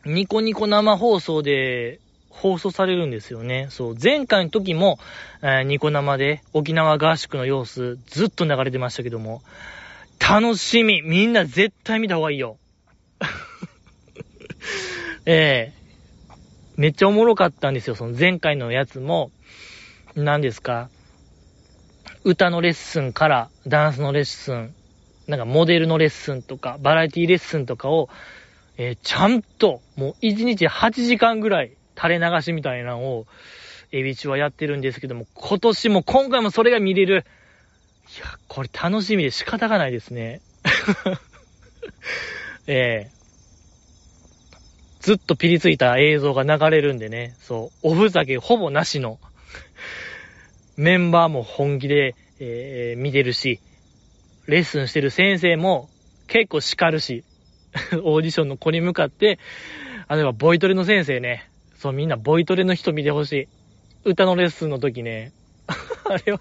[0.05, 2.01] ニコニコ生放送で
[2.35, 3.69] 放送されるんですよね。
[3.71, 4.99] そう、前回の時も、
[5.41, 9.43] えー、ニコ生で沖縄合宿の様子ずっと流れてましたけども、
[10.21, 12.59] 楽しみみんな絶対見た方がいいよ。
[15.27, 16.35] ええー、
[16.77, 17.95] めっちゃおもろかったんですよ。
[17.95, 19.31] その前回のやつも、
[20.17, 20.91] 何ですか？
[22.25, 24.75] 歌のレッスンからダンスのレッスン、
[25.29, 28.09] なんかモデルのレッスンとか、バラエティレッスンとかを、
[28.77, 33.27] えー、ちゃんと、もう1日8時間ぐらい垂れ流しみたいなのを、
[33.93, 37.25] エビチはやってるんですけども、今年も今回もそれが見れる。
[38.17, 40.41] いや、これ楽しみで仕方がないですね。
[42.67, 43.11] ええ。
[45.01, 49.19] ー、ずっとピリついた映像が流れるんでね、そう、おふざけほぼなしの。
[50.77, 53.61] メンバーも本気で、えー、見てるし、
[54.47, 55.89] レッスンしてる先生も
[56.27, 57.25] 結構叱るし、
[58.03, 59.39] オーディションの子に向かって、
[60.09, 61.49] あの、ボイトレの先生ね、
[61.85, 63.49] そう、みんなボイトレの人見てほしい。
[64.09, 65.33] 歌のレッスンの時ね。
[65.69, 66.41] あれは、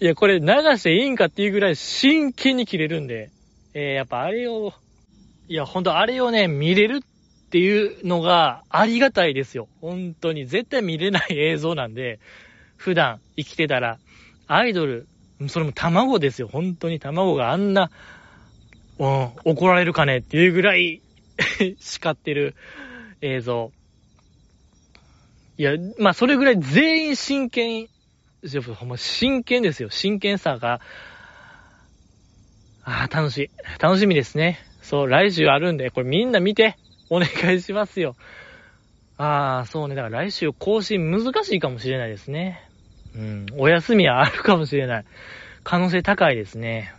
[0.00, 3.28] いや、これ流していいんかっていうぐらい真剣に切れるんで、
[3.74, 4.72] えー、やっぱあれを、
[5.48, 9.68] いや、ほんとあれをね、見れるっていうのがありがたいですよ。
[9.82, 10.46] 本当に。
[10.46, 12.18] 絶対見れない映像なんで、
[12.78, 13.98] 普段生きてたら、
[14.46, 15.06] アイドル、
[15.48, 16.48] それも卵ですよ。
[16.48, 17.90] 本当に卵があんな、
[18.98, 21.02] うん、怒られるかねっていうぐらい
[21.80, 22.54] 叱ってる
[23.20, 23.70] 映像。
[25.56, 27.88] いや、まあ、それぐらい全員真剣、
[28.76, 29.90] ほんま真剣ですよ。
[29.90, 30.80] 真剣さが。
[32.82, 33.50] ああ、楽しい。
[33.80, 34.58] 楽しみですね。
[34.82, 36.76] そう、来週あるんで、これみんな見て。
[37.10, 38.16] お願いしますよ。
[39.16, 39.94] ああ、そうね。
[39.94, 42.60] だから来週更新難しいかもしれないですね。
[43.14, 43.46] うん。
[43.56, 45.04] お休みはあるかもしれない。
[45.62, 46.92] 可能性高いですね。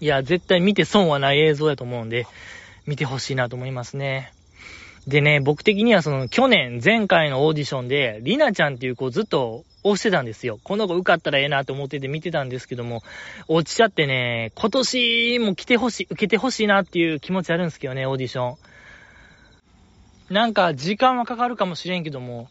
[0.00, 2.26] いや、絶対見て損はない映像だと思うんで、
[2.86, 4.32] 見てほしいなと思いますね。
[5.06, 10.58] でね、僕的にはその去年、前回のオーディションで、リナちゃんっていう子をずっと押してたんですよ。
[10.62, 13.02] この子受かったらええなと思ってて見てたんですけども、
[13.48, 18.56] 落ちちゃってね、今年も来てほしい、受けてほしいなっていう気持ちあるんですけどね、オーディション。
[20.34, 22.48] なんか時間はかかるかもしれんけども、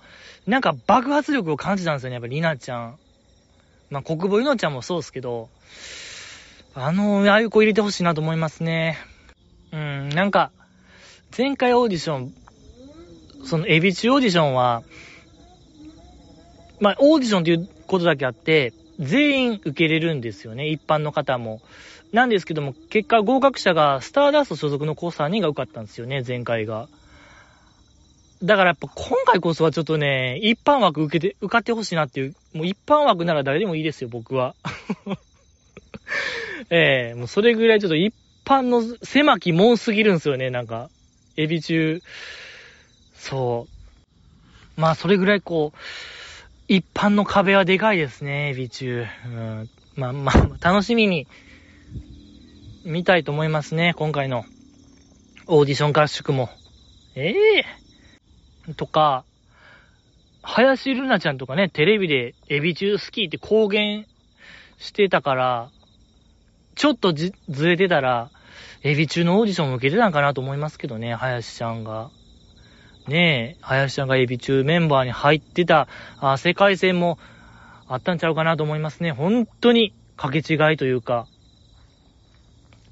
[0.48, 2.98] なんか爆発力を感じたんですよね、やっぱりリナちゃん。
[3.92, 5.50] まあ、国母ゆのちゃんもそうですけど、
[6.76, 8.98] あの、ああいう子入れてほしいなと思いますね。
[9.72, 10.52] うん、なんか、
[11.36, 12.34] 前回オーディション、
[13.46, 14.84] そのエビチオーディションは、
[16.80, 21.62] まあ、オーディションっていうことだけあって、全員受けれるんですよね、一般の方も。
[22.12, 26.88] なんですけども、結果合格者がスターダスト所属の子3人が受かったんですよね、前回が。
[28.44, 34.56] だからやっぱ今回こそはちょっとね、一般枠受けて、受かってほしいなっていう、もう一般枠なら誰でもいいですよ、僕は。
[36.70, 38.14] ええー、もうそれぐらいちょっと一
[38.46, 40.90] 般の狭き門すぎるんですよね、なんか。
[41.40, 42.02] エビ中。
[43.14, 43.68] そ
[44.78, 44.82] う。
[44.82, 45.78] まあそれぐらいこう、
[46.68, 49.06] 一般の壁はでかいですね、エビ中。
[49.26, 49.70] うん。
[49.96, 51.28] まあ まあ、楽しみに
[52.84, 54.44] 見たいと思いますね、今回の
[55.48, 56.50] オーディション合宿も。
[57.16, 59.24] ええーとか、
[60.42, 64.06] 林ルナちゃんとかね、テレビでエビ中好きって公言
[64.78, 65.72] してたから、
[66.76, 68.30] ちょっとずれてたら、
[68.84, 72.10] エビ中のオーディションを受けてたんかなと思いますけどね、林ちゃんが。
[73.08, 75.88] ねえ、林ちゃんがエビ中メンバーに入ってた、
[76.20, 77.18] あ世界戦も
[77.88, 79.12] あったんちゃうかなと思いますね。
[79.12, 81.28] 本当に掛け違いというか、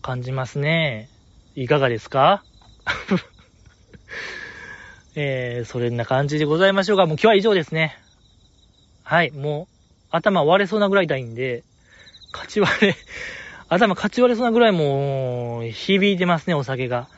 [0.02, 1.10] 感じますね。
[1.56, 2.44] いかがですか？
[5.16, 7.06] えー、それんな感じでございましょうか。
[7.06, 7.98] もう今日は以上ですね。
[9.04, 9.74] はい、もう、
[10.12, 11.64] 頭割れそうなぐらい痛いんで、
[12.34, 12.96] 勝ち割れ、
[13.70, 17.10] 頭勝ち割れそうなぐらいもう、響いてますね、お酒が。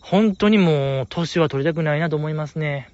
[0.00, 2.90] 本当にもう、年は取りたくないなと思いますね。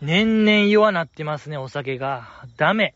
[0.00, 2.26] 年々弱なってますね、お酒が。
[2.56, 2.94] ダメ。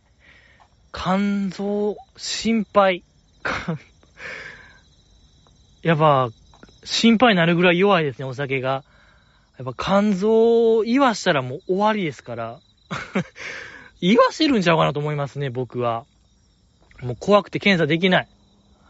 [0.93, 3.05] 肝臓、心配。
[5.83, 6.31] やっぱ、
[6.85, 8.83] 心配になるぐらい弱いですね、お酒が。
[9.59, 12.61] やっぱ肝臓言わしたらもう終わりですから。
[14.01, 16.07] 言わせるんちゃうかなと思いますね、僕は。
[17.03, 18.29] もう怖くて検査できない。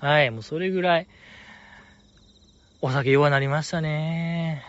[0.04, 1.06] はい、もうそれぐらい、
[2.82, 4.62] お酒弱なりましたね。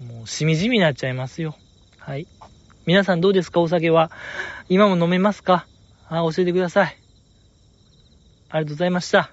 [0.00, 1.56] もうしみじみになっちゃいますよ。
[1.98, 2.28] はい。
[2.86, 3.58] 皆さんどうですか？
[3.58, 4.12] お酒は。
[4.68, 5.66] 今も飲めますか？
[6.08, 6.96] あ、教えてください。
[8.50, 9.32] ありがとうございました。